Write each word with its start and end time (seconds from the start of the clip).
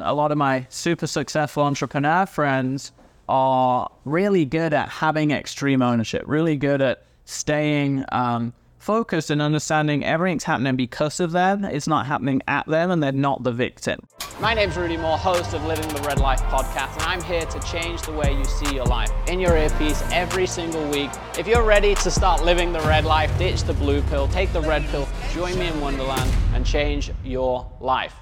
A 0.00 0.14
lot 0.14 0.32
of 0.32 0.38
my 0.38 0.66
super 0.70 1.06
successful 1.06 1.64
entrepreneur 1.64 2.24
friends 2.24 2.92
are 3.28 3.90
really 4.06 4.46
good 4.46 4.72
at 4.72 4.88
having 4.88 5.32
extreme 5.32 5.82
ownership, 5.82 6.22
really 6.26 6.56
good 6.56 6.80
at 6.80 7.04
staying 7.26 8.02
um, 8.10 8.54
focused 8.78 9.28
and 9.28 9.42
understanding 9.42 10.02
everything's 10.02 10.44
happening 10.44 10.76
because 10.76 11.20
of 11.20 11.32
them. 11.32 11.66
It's 11.66 11.86
not 11.86 12.06
happening 12.06 12.40
at 12.48 12.66
them 12.66 12.90
and 12.90 13.02
they're 13.02 13.12
not 13.12 13.42
the 13.42 13.52
victim. 13.52 14.00
My 14.40 14.54
name's 14.54 14.78
Rudy 14.78 14.96
Mawer, 14.96 15.18
host 15.18 15.52
of 15.52 15.62
Living 15.66 15.86
the 15.88 16.00
Red 16.00 16.20
Life 16.20 16.40
podcast, 16.44 16.94
and 16.94 17.02
I'm 17.02 17.22
here 17.22 17.44
to 17.44 17.60
change 17.60 18.00
the 18.00 18.12
way 18.12 18.34
you 18.34 18.46
see 18.46 18.74
your 18.74 18.86
life 18.86 19.12
in 19.28 19.40
your 19.40 19.58
earpiece 19.58 20.02
every 20.10 20.46
single 20.46 20.88
week. 20.88 21.10
If 21.38 21.46
you're 21.46 21.64
ready 21.64 21.94
to 21.96 22.10
start 22.10 22.42
living 22.42 22.72
the 22.72 22.80
red 22.80 23.04
life, 23.04 23.36
ditch 23.36 23.64
the 23.64 23.74
blue 23.74 24.00
pill, 24.04 24.26
take 24.28 24.54
the 24.54 24.62
red 24.62 24.86
pill, 24.86 25.06
join 25.32 25.58
me 25.58 25.66
in 25.66 25.78
Wonderland, 25.82 26.32
and 26.54 26.64
change 26.64 27.10
your 27.22 27.70
life. 27.78 28.14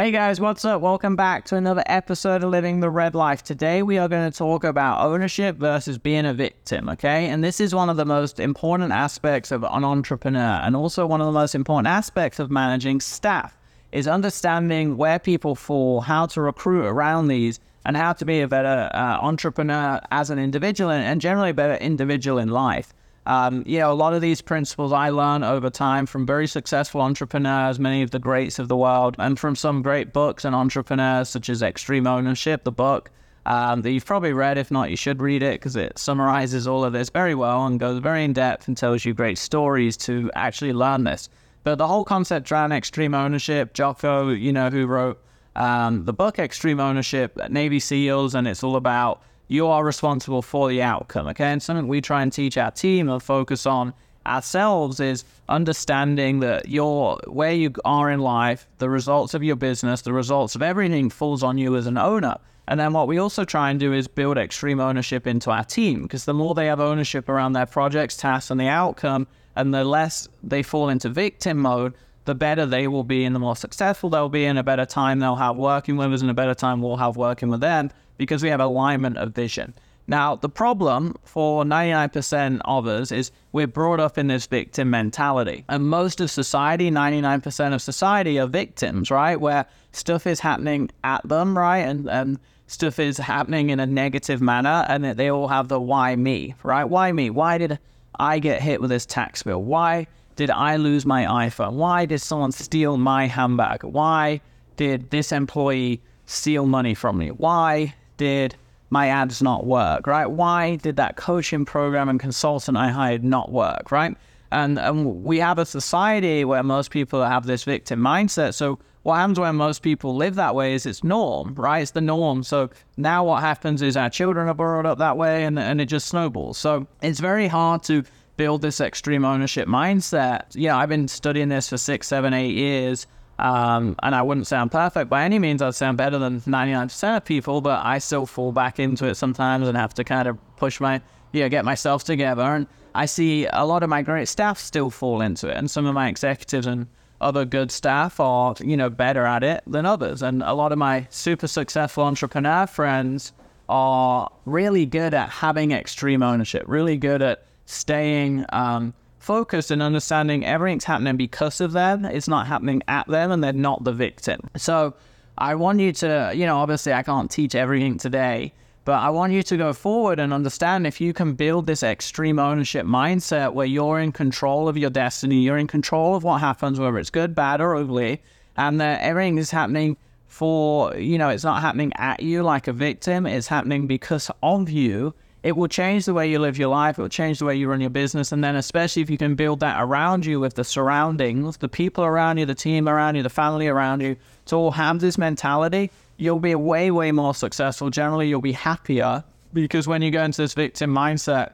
Hey 0.00 0.12
guys, 0.12 0.40
what's 0.40 0.64
up? 0.64 0.80
Welcome 0.80 1.16
back 1.16 1.44
to 1.46 1.56
another 1.56 1.82
episode 1.86 2.44
of 2.44 2.50
Living 2.50 2.78
the 2.78 2.88
Red 2.88 3.16
Life. 3.16 3.42
Today 3.42 3.82
we 3.82 3.98
are 3.98 4.06
going 4.06 4.30
to 4.30 4.38
talk 4.38 4.62
about 4.62 5.04
ownership 5.04 5.56
versus 5.56 5.98
being 5.98 6.24
a 6.24 6.32
victim, 6.32 6.88
okay? 6.90 7.26
And 7.26 7.42
this 7.42 7.60
is 7.60 7.74
one 7.74 7.90
of 7.90 7.96
the 7.96 8.04
most 8.04 8.38
important 8.38 8.92
aspects 8.92 9.50
of 9.50 9.64
an 9.64 9.84
entrepreneur 9.84 10.60
and 10.62 10.76
also 10.76 11.04
one 11.04 11.20
of 11.20 11.26
the 11.26 11.32
most 11.32 11.56
important 11.56 11.88
aspects 11.88 12.38
of 12.38 12.48
managing 12.48 13.00
staff 13.00 13.58
is 13.90 14.06
understanding 14.06 14.96
where 14.96 15.18
people 15.18 15.56
fall, 15.56 16.02
how 16.02 16.26
to 16.26 16.42
recruit 16.42 16.84
around 16.84 17.26
these, 17.26 17.58
and 17.84 17.96
how 17.96 18.12
to 18.12 18.24
be 18.24 18.40
a 18.40 18.46
better 18.46 18.88
uh, 18.94 19.18
entrepreneur 19.20 20.00
as 20.12 20.30
an 20.30 20.38
individual 20.38 20.92
and 20.92 21.20
generally 21.20 21.50
a 21.50 21.54
better 21.54 21.74
individual 21.74 22.38
in 22.38 22.50
life. 22.50 22.94
Um, 23.28 23.62
you 23.66 23.78
know, 23.78 23.92
a 23.92 23.94
lot 23.94 24.14
of 24.14 24.22
these 24.22 24.40
principles 24.40 24.90
I 24.90 25.10
learned 25.10 25.44
over 25.44 25.68
time 25.68 26.06
from 26.06 26.24
very 26.24 26.46
successful 26.46 27.02
entrepreneurs, 27.02 27.78
many 27.78 28.00
of 28.00 28.10
the 28.10 28.18
greats 28.18 28.58
of 28.58 28.68
the 28.68 28.76
world, 28.76 29.16
and 29.18 29.38
from 29.38 29.54
some 29.54 29.82
great 29.82 30.14
books 30.14 30.46
and 30.46 30.56
entrepreneurs 30.56 31.28
such 31.28 31.50
as 31.50 31.60
Extreme 31.60 32.06
Ownership, 32.06 32.64
the 32.64 32.72
book 32.72 33.10
um, 33.44 33.82
that 33.82 33.90
you've 33.90 34.06
probably 34.06 34.32
read. 34.32 34.56
If 34.56 34.70
not, 34.70 34.88
you 34.88 34.96
should 34.96 35.20
read 35.20 35.42
it 35.42 35.60
because 35.60 35.76
it 35.76 35.98
summarizes 35.98 36.66
all 36.66 36.84
of 36.84 36.94
this 36.94 37.10
very 37.10 37.34
well 37.34 37.66
and 37.66 37.78
goes 37.78 37.98
very 37.98 38.24
in 38.24 38.32
depth 38.32 38.66
and 38.66 38.74
tells 38.74 39.04
you 39.04 39.12
great 39.12 39.36
stories 39.36 39.98
to 39.98 40.30
actually 40.34 40.72
learn 40.72 41.04
this. 41.04 41.28
But 41.64 41.76
the 41.76 41.86
whole 41.86 42.04
concept 42.04 42.50
around 42.50 42.72
extreme 42.72 43.12
ownership, 43.12 43.74
Jocko, 43.74 44.30
you 44.30 44.54
know, 44.54 44.70
who 44.70 44.86
wrote 44.86 45.22
um, 45.54 46.06
the 46.06 46.14
book 46.14 46.38
Extreme 46.38 46.80
Ownership, 46.80 47.36
Navy 47.50 47.78
SEALs, 47.78 48.34
and 48.34 48.48
it's 48.48 48.64
all 48.64 48.76
about 48.76 49.22
you 49.48 49.66
are 49.66 49.84
responsible 49.84 50.42
for 50.42 50.68
the 50.68 50.82
outcome. 50.82 51.26
Okay, 51.28 51.46
and 51.46 51.62
something 51.62 51.88
we 51.88 52.00
try 52.00 52.22
and 52.22 52.32
teach 52.32 52.56
our 52.56 52.70
team 52.70 53.08
and 53.08 53.22
focus 53.22 53.66
on 53.66 53.94
ourselves 54.26 55.00
is 55.00 55.24
understanding 55.48 56.40
that 56.40 56.68
your 56.68 57.18
where 57.26 57.52
you 57.52 57.72
are 57.84 58.10
in 58.10 58.20
life, 58.20 58.68
the 58.78 58.90
results 58.90 59.34
of 59.34 59.42
your 59.42 59.56
business, 59.56 60.02
the 60.02 60.12
results 60.12 60.54
of 60.54 60.62
everything 60.62 61.10
falls 61.10 61.42
on 61.42 61.58
you 61.58 61.74
as 61.76 61.86
an 61.86 61.98
owner. 61.98 62.36
And 62.68 62.78
then 62.78 62.92
what 62.92 63.08
we 63.08 63.16
also 63.16 63.46
try 63.46 63.70
and 63.70 63.80
do 63.80 63.94
is 63.94 64.06
build 64.06 64.36
extreme 64.36 64.78
ownership 64.78 65.26
into 65.26 65.50
our 65.50 65.64
team 65.64 66.02
because 66.02 66.26
the 66.26 66.34
more 66.34 66.54
they 66.54 66.66
have 66.66 66.80
ownership 66.80 67.30
around 67.30 67.54
their 67.54 67.64
projects, 67.64 68.18
tasks, 68.18 68.50
and 68.50 68.60
the 68.60 68.68
outcome, 68.68 69.26
and 69.56 69.72
the 69.72 69.84
less 69.84 70.28
they 70.42 70.62
fall 70.62 70.90
into 70.90 71.08
victim 71.08 71.58
mode, 71.58 71.94
the 72.28 72.34
better 72.34 72.66
they 72.66 72.86
will 72.86 73.04
be 73.04 73.24
and 73.24 73.34
the 73.34 73.40
more 73.40 73.56
successful 73.56 74.10
they'll 74.10 74.28
be, 74.28 74.44
and 74.44 74.58
a 74.58 74.62
better 74.62 74.84
time 74.84 75.18
they'll 75.18 75.34
have 75.36 75.56
working 75.56 75.96
with 75.96 76.12
us, 76.12 76.20
and 76.20 76.30
a 76.30 76.34
better 76.34 76.54
time 76.54 76.82
we'll 76.82 76.98
have 76.98 77.16
working 77.16 77.48
with 77.48 77.60
them 77.60 77.90
because 78.18 78.42
we 78.42 78.50
have 78.50 78.60
alignment 78.60 79.16
of 79.16 79.32
vision. 79.32 79.72
Now, 80.06 80.36
the 80.36 80.50
problem 80.50 81.16
for 81.24 81.64
99% 81.64 82.60
of 82.66 82.86
us 82.86 83.10
is 83.10 83.30
we're 83.52 83.66
brought 83.66 83.98
up 83.98 84.18
in 84.18 84.26
this 84.26 84.44
victim 84.46 84.90
mentality. 84.90 85.64
And 85.70 85.88
most 85.88 86.20
of 86.20 86.30
society, 86.30 86.90
99% 86.90 87.72
of 87.72 87.80
society, 87.80 88.38
are 88.38 88.46
victims, 88.46 89.10
right? 89.10 89.40
Where 89.40 89.64
stuff 89.92 90.26
is 90.26 90.40
happening 90.40 90.90
at 91.04 91.26
them, 91.26 91.56
right? 91.56 91.78
And, 91.78 92.10
and 92.10 92.38
stuff 92.66 92.98
is 92.98 93.16
happening 93.16 93.70
in 93.70 93.80
a 93.80 93.86
negative 93.86 94.42
manner, 94.42 94.84
and 94.86 95.02
they 95.02 95.30
all 95.30 95.48
have 95.48 95.68
the 95.68 95.80
why 95.80 96.14
me, 96.14 96.54
right? 96.62 96.84
Why 96.84 97.10
me? 97.10 97.30
Why 97.30 97.56
did 97.56 97.78
I 98.20 98.38
get 98.38 98.60
hit 98.60 98.82
with 98.82 98.90
this 98.90 99.06
tax 99.06 99.42
bill? 99.42 99.62
Why 99.62 100.06
did 100.38 100.50
I 100.50 100.76
lose 100.76 101.04
my 101.04 101.24
iPhone? 101.24 101.72
Why 101.72 102.06
did 102.06 102.20
someone 102.20 102.52
steal 102.52 102.96
my 102.96 103.26
handbag? 103.26 103.82
Why 103.82 104.40
did 104.76 105.10
this 105.10 105.32
employee 105.32 106.00
steal 106.26 106.64
money 106.64 106.94
from 106.94 107.18
me? 107.18 107.30
Why 107.30 107.92
did 108.18 108.54
my 108.88 109.08
ads 109.08 109.42
not 109.42 109.66
work, 109.66 110.06
right? 110.06 110.26
Why 110.30 110.76
did 110.76 110.94
that 110.94 111.16
coaching 111.16 111.64
program 111.64 112.08
and 112.08 112.20
consultant 112.20 112.76
I 112.76 112.90
hired 112.90 113.24
not 113.24 113.50
work, 113.50 113.90
right? 113.90 114.16
And, 114.52 114.78
and 114.78 115.24
we 115.24 115.40
have 115.40 115.58
a 115.58 115.66
society 115.66 116.44
where 116.44 116.62
most 116.62 116.92
people 116.92 117.24
have 117.24 117.44
this 117.44 117.64
victim 117.64 117.98
mindset. 117.98 118.54
So 118.54 118.78
what 119.02 119.16
happens 119.16 119.40
when 119.40 119.56
most 119.56 119.82
people 119.82 120.14
live 120.14 120.36
that 120.36 120.54
way 120.54 120.72
is 120.72 120.86
it's 120.86 121.02
norm, 121.02 121.56
right? 121.56 121.80
It's 121.80 121.90
the 121.90 122.00
norm. 122.00 122.44
So 122.44 122.70
now 122.96 123.24
what 123.24 123.40
happens 123.40 123.82
is 123.82 123.96
our 123.96 124.08
children 124.08 124.48
are 124.48 124.54
brought 124.54 124.86
up 124.86 124.98
that 124.98 125.16
way 125.16 125.46
and, 125.46 125.58
and 125.58 125.80
it 125.80 125.86
just 125.86 126.06
snowballs. 126.06 126.58
So 126.58 126.86
it's 127.02 127.18
very 127.18 127.48
hard 127.48 127.82
to 127.84 128.04
build 128.38 128.62
this 128.62 128.80
extreme 128.80 129.26
ownership 129.26 129.68
mindset. 129.68 130.44
Yeah, 130.54 130.78
I've 130.78 130.88
been 130.88 131.08
studying 131.08 131.50
this 131.50 131.68
for 131.68 131.76
six, 131.76 132.06
seven, 132.06 132.32
eight 132.32 132.54
years. 132.54 133.06
Um, 133.38 133.94
and 134.02 134.14
I 134.14 134.22
wouldn't 134.22 134.46
sound 134.46 134.72
perfect 134.72 135.10
by 135.10 135.24
any 135.24 135.38
means. 135.38 135.60
I'd 135.60 135.74
sound 135.74 135.98
better 135.98 136.18
than 136.18 136.40
99% 136.40 137.16
of 137.16 137.24
people, 137.24 137.60
but 137.60 137.84
I 137.84 137.98
still 137.98 138.26
fall 138.26 138.52
back 138.52 138.80
into 138.80 139.06
it 139.06 139.16
sometimes 139.16 139.68
and 139.68 139.76
have 139.76 139.94
to 139.94 140.04
kind 140.04 140.26
of 140.26 140.38
push 140.56 140.80
my, 140.80 141.02
yeah, 141.32 141.48
get 141.48 141.64
myself 141.64 142.04
together. 142.04 142.42
And 142.42 142.66
I 142.94 143.06
see 143.06 143.46
a 143.52 143.64
lot 143.64 143.82
of 143.82 143.90
my 143.90 144.02
great 144.02 144.28
staff 144.28 144.58
still 144.58 144.90
fall 144.90 145.20
into 145.20 145.48
it. 145.48 145.56
And 145.56 145.70
some 145.70 145.86
of 145.86 145.94
my 145.94 146.08
executives 146.08 146.66
and 146.66 146.86
other 147.20 147.44
good 147.44 147.70
staff 147.70 148.18
are, 148.18 148.54
you 148.60 148.76
know, 148.76 148.90
better 148.90 149.24
at 149.26 149.44
it 149.44 149.62
than 149.66 149.84
others. 149.84 150.22
And 150.22 150.42
a 150.42 150.54
lot 150.54 150.72
of 150.72 150.78
my 150.78 151.06
super 151.10 151.46
successful 151.46 152.04
entrepreneur 152.04 152.66
friends 152.66 153.32
are 153.68 154.30
really 154.46 154.86
good 154.86 155.14
at 155.14 155.28
having 155.28 155.72
extreme 155.72 156.22
ownership, 156.22 156.64
really 156.66 156.96
good 156.96 157.20
at 157.22 157.47
staying, 157.68 158.46
um, 158.48 158.94
focused 159.18 159.70
and 159.70 159.82
understanding 159.82 160.44
everything's 160.44 160.84
happening 160.84 161.16
because 161.16 161.60
of 161.60 161.72
them. 161.72 162.06
It's 162.06 162.28
not 162.28 162.46
happening 162.46 162.82
at 162.88 163.06
them 163.08 163.30
and 163.30 163.44
they're 163.44 163.52
not 163.52 163.84
the 163.84 163.92
victim. 163.92 164.40
So 164.56 164.94
I 165.36 165.54
want 165.54 165.80
you 165.80 165.92
to, 165.92 166.32
you 166.34 166.46
know, 166.46 166.56
obviously 166.56 166.94
I 166.94 167.02
can't 167.02 167.30
teach 167.30 167.54
everything 167.54 167.98
today, 167.98 168.54
but 168.86 169.00
I 169.00 169.10
want 169.10 169.34
you 169.34 169.42
to 169.42 169.56
go 169.58 169.74
forward 169.74 170.18
and 170.18 170.32
understand 170.32 170.86
if 170.86 170.98
you 170.98 171.12
can 171.12 171.34
build 171.34 171.66
this 171.66 171.82
extreme 171.82 172.38
ownership 172.38 172.86
mindset 172.86 173.52
where 173.52 173.66
you're 173.66 174.00
in 174.00 174.12
control 174.12 174.66
of 174.66 174.78
your 174.78 174.90
destiny, 174.90 175.40
you're 175.40 175.58
in 175.58 175.66
control 175.66 176.16
of 176.16 176.24
what 176.24 176.40
happens, 176.40 176.80
whether 176.80 176.98
it's 176.98 177.10
good, 177.10 177.34
bad, 177.34 177.60
or 177.60 177.76
ugly, 177.76 178.22
and 178.56 178.80
that 178.80 179.02
everything 179.02 179.36
is 179.36 179.50
happening 179.50 179.98
for, 180.26 180.96
you 180.96 181.18
know, 181.18 181.28
it's 181.28 181.44
not 181.44 181.60
happening 181.60 181.92
at 181.96 182.22
you 182.22 182.42
like 182.42 182.66
a 182.66 182.72
victim, 182.72 183.26
it's 183.26 183.48
happening 183.48 183.86
because 183.86 184.30
of 184.42 184.70
you 184.70 185.12
it 185.42 185.56
will 185.56 185.68
change 185.68 186.04
the 186.04 186.14
way 186.14 186.28
you 186.28 186.38
live 186.38 186.58
your 186.58 186.68
life. 186.68 186.98
It 186.98 187.02
will 187.02 187.08
change 187.08 187.38
the 187.38 187.44
way 187.44 187.54
you 187.54 187.68
run 187.68 187.80
your 187.80 187.90
business. 187.90 188.32
And 188.32 188.42
then, 188.42 188.56
especially 188.56 189.02
if 189.02 189.10
you 189.10 189.18
can 189.18 189.34
build 189.36 189.60
that 189.60 189.80
around 189.80 190.26
you 190.26 190.40
with 190.40 190.54
the 190.54 190.64
surroundings, 190.64 191.58
the 191.58 191.68
people 191.68 192.04
around 192.04 192.38
you, 192.38 192.46
the 192.46 192.54
team 192.54 192.88
around 192.88 193.14
you, 193.14 193.22
the 193.22 193.30
family 193.30 193.68
around 193.68 194.00
you, 194.00 194.16
to 194.46 194.56
all 194.56 194.72
have 194.72 194.98
this 194.98 195.16
mentality, 195.16 195.90
you'll 196.16 196.40
be 196.40 196.54
way, 196.54 196.90
way 196.90 197.12
more 197.12 197.34
successful. 197.34 197.88
Generally, 197.88 198.28
you'll 198.28 198.40
be 198.40 198.52
happier 198.52 199.22
because 199.52 199.86
when 199.86 200.02
you 200.02 200.10
go 200.10 200.24
into 200.24 200.42
this 200.42 200.54
victim 200.54 200.92
mindset, 200.92 201.52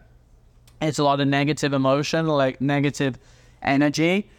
it's 0.81 0.99
a 0.99 1.05
lot 1.05 1.21
of 1.21 1.29
negative 1.29 1.73
emotion, 1.73 2.27
like 2.27 2.61
negative 2.61 3.19
energy. 3.63 4.31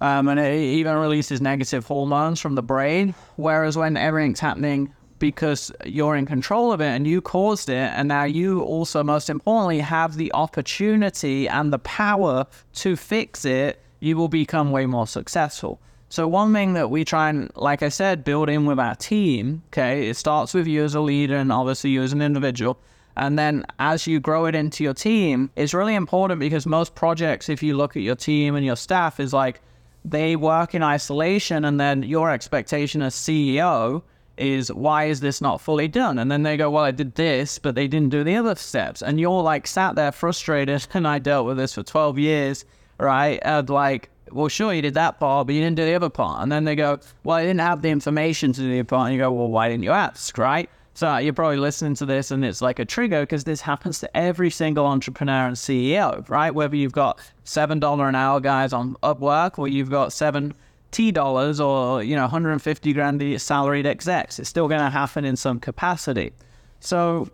Um, 0.00 0.28
and 0.28 0.40
it 0.40 0.54
even 0.54 0.96
releases 0.96 1.40
negative 1.40 1.84
hormones 1.86 2.40
from 2.40 2.54
the 2.54 2.62
brain. 2.62 3.14
Whereas 3.36 3.76
when 3.76 3.96
everything's 3.96 4.40
happening 4.40 4.94
because 5.18 5.72
you're 5.84 6.16
in 6.16 6.26
control 6.26 6.72
of 6.72 6.80
it 6.80 6.88
and 6.88 7.06
you 7.06 7.20
caused 7.20 7.68
it. 7.68 7.90
And 7.94 8.08
now 8.08 8.24
you 8.24 8.60
also, 8.62 9.02
most 9.02 9.30
importantly, 9.30 9.80
have 9.80 10.16
the 10.16 10.32
opportunity 10.32 11.48
and 11.48 11.72
the 11.72 11.78
power 11.80 12.46
to 12.74 12.96
fix 12.96 13.44
it. 13.44 13.80
You 14.00 14.16
will 14.16 14.28
become 14.28 14.70
way 14.70 14.86
more 14.86 15.06
successful. 15.06 15.80
So, 16.10 16.26
one 16.26 16.54
thing 16.54 16.72
that 16.72 16.90
we 16.90 17.04
try 17.04 17.28
and, 17.28 17.50
like 17.54 17.82
I 17.82 17.90
said, 17.90 18.24
build 18.24 18.48
in 18.48 18.64
with 18.64 18.78
our 18.78 18.94
team, 18.94 19.62
okay, 19.68 20.08
it 20.08 20.16
starts 20.16 20.54
with 20.54 20.66
you 20.66 20.84
as 20.84 20.94
a 20.94 21.00
leader 21.00 21.36
and 21.36 21.52
obviously 21.52 21.90
you 21.90 22.02
as 22.02 22.12
an 22.12 22.22
individual. 22.22 22.78
And 23.16 23.38
then 23.38 23.66
as 23.78 24.06
you 24.06 24.20
grow 24.20 24.46
it 24.46 24.54
into 24.54 24.84
your 24.84 24.94
team, 24.94 25.50
it's 25.56 25.74
really 25.74 25.96
important 25.96 26.38
because 26.38 26.64
most 26.66 26.94
projects, 26.94 27.48
if 27.48 27.62
you 27.62 27.76
look 27.76 27.96
at 27.96 28.02
your 28.02 28.14
team 28.14 28.54
and 28.54 28.64
your 28.64 28.76
staff, 28.76 29.18
is 29.18 29.32
like 29.32 29.60
they 30.04 30.36
work 30.36 30.74
in 30.74 30.82
isolation 30.82 31.64
and 31.64 31.80
then 31.80 32.04
your 32.04 32.30
expectation 32.30 33.02
as 33.02 33.14
CEO 33.14 34.02
is 34.38 34.72
why 34.72 35.04
is 35.04 35.20
this 35.20 35.40
not 35.40 35.60
fully 35.60 35.88
done? 35.88 36.18
And 36.18 36.30
then 36.30 36.42
they 36.42 36.56
go, 36.56 36.70
well, 36.70 36.84
I 36.84 36.90
did 36.90 37.14
this, 37.14 37.58
but 37.58 37.74
they 37.74 37.88
didn't 37.88 38.10
do 38.10 38.24
the 38.24 38.36
other 38.36 38.54
steps. 38.54 39.02
And 39.02 39.18
you're 39.20 39.42
like 39.42 39.66
sat 39.66 39.94
there 39.94 40.12
frustrated. 40.12 40.86
And 40.94 41.06
I 41.06 41.18
dealt 41.18 41.46
with 41.46 41.56
this 41.58 41.74
for 41.74 41.82
12 41.82 42.18
years, 42.18 42.64
right? 42.98 43.38
And 43.42 43.68
like, 43.70 44.10
well, 44.32 44.48
sure, 44.48 44.74
you 44.74 44.82
did 44.82 44.94
that 44.94 45.20
part, 45.20 45.46
but 45.46 45.54
you 45.54 45.60
didn't 45.60 45.76
do 45.76 45.84
the 45.84 45.94
other 45.94 46.10
part. 46.10 46.42
And 46.42 46.50
then 46.50 46.64
they 46.64 46.74
go, 46.74 46.98
well, 47.24 47.36
I 47.36 47.42
didn't 47.42 47.60
have 47.60 47.82
the 47.82 47.90
information 47.90 48.52
to 48.52 48.60
do 48.60 48.76
the 48.76 48.82
part. 48.82 49.06
And 49.06 49.14
you 49.14 49.20
go, 49.20 49.30
well, 49.30 49.48
why 49.48 49.68
didn't 49.68 49.84
you 49.84 49.92
ask, 49.92 50.36
right? 50.38 50.68
So 50.98 51.06
uh, 51.06 51.18
you're 51.18 51.32
probably 51.32 51.58
listening 51.58 51.94
to 51.94 52.06
this 52.06 52.32
and 52.32 52.44
it's 52.44 52.60
like 52.60 52.80
a 52.80 52.84
trigger 52.84 53.20
because 53.20 53.44
this 53.44 53.60
happens 53.60 54.00
to 54.00 54.16
every 54.16 54.50
single 54.50 54.84
entrepreneur 54.84 55.46
and 55.46 55.54
CEO, 55.54 56.28
right? 56.28 56.52
Whether 56.52 56.74
you've 56.74 56.90
got 56.90 57.20
$7 57.44 58.08
an 58.08 58.14
hour 58.16 58.40
guys 58.40 58.72
on 58.72 58.96
Upwork 59.04 59.60
or 59.60 59.68
you've 59.68 59.90
got 59.90 60.12
seven 60.12 60.54
T 60.90 61.12
dollars 61.12 61.60
or 61.60 62.02
you 62.02 62.16
know 62.16 62.22
150 62.22 62.92
grand 62.92 63.40
salaried 63.40 63.86
execs. 63.86 64.38
It's 64.38 64.48
still 64.48 64.68
going 64.68 64.80
to 64.80 64.90
happen 64.90 65.24
in 65.24 65.36
some 65.36 65.60
capacity. 65.60 66.32
So 66.80 67.28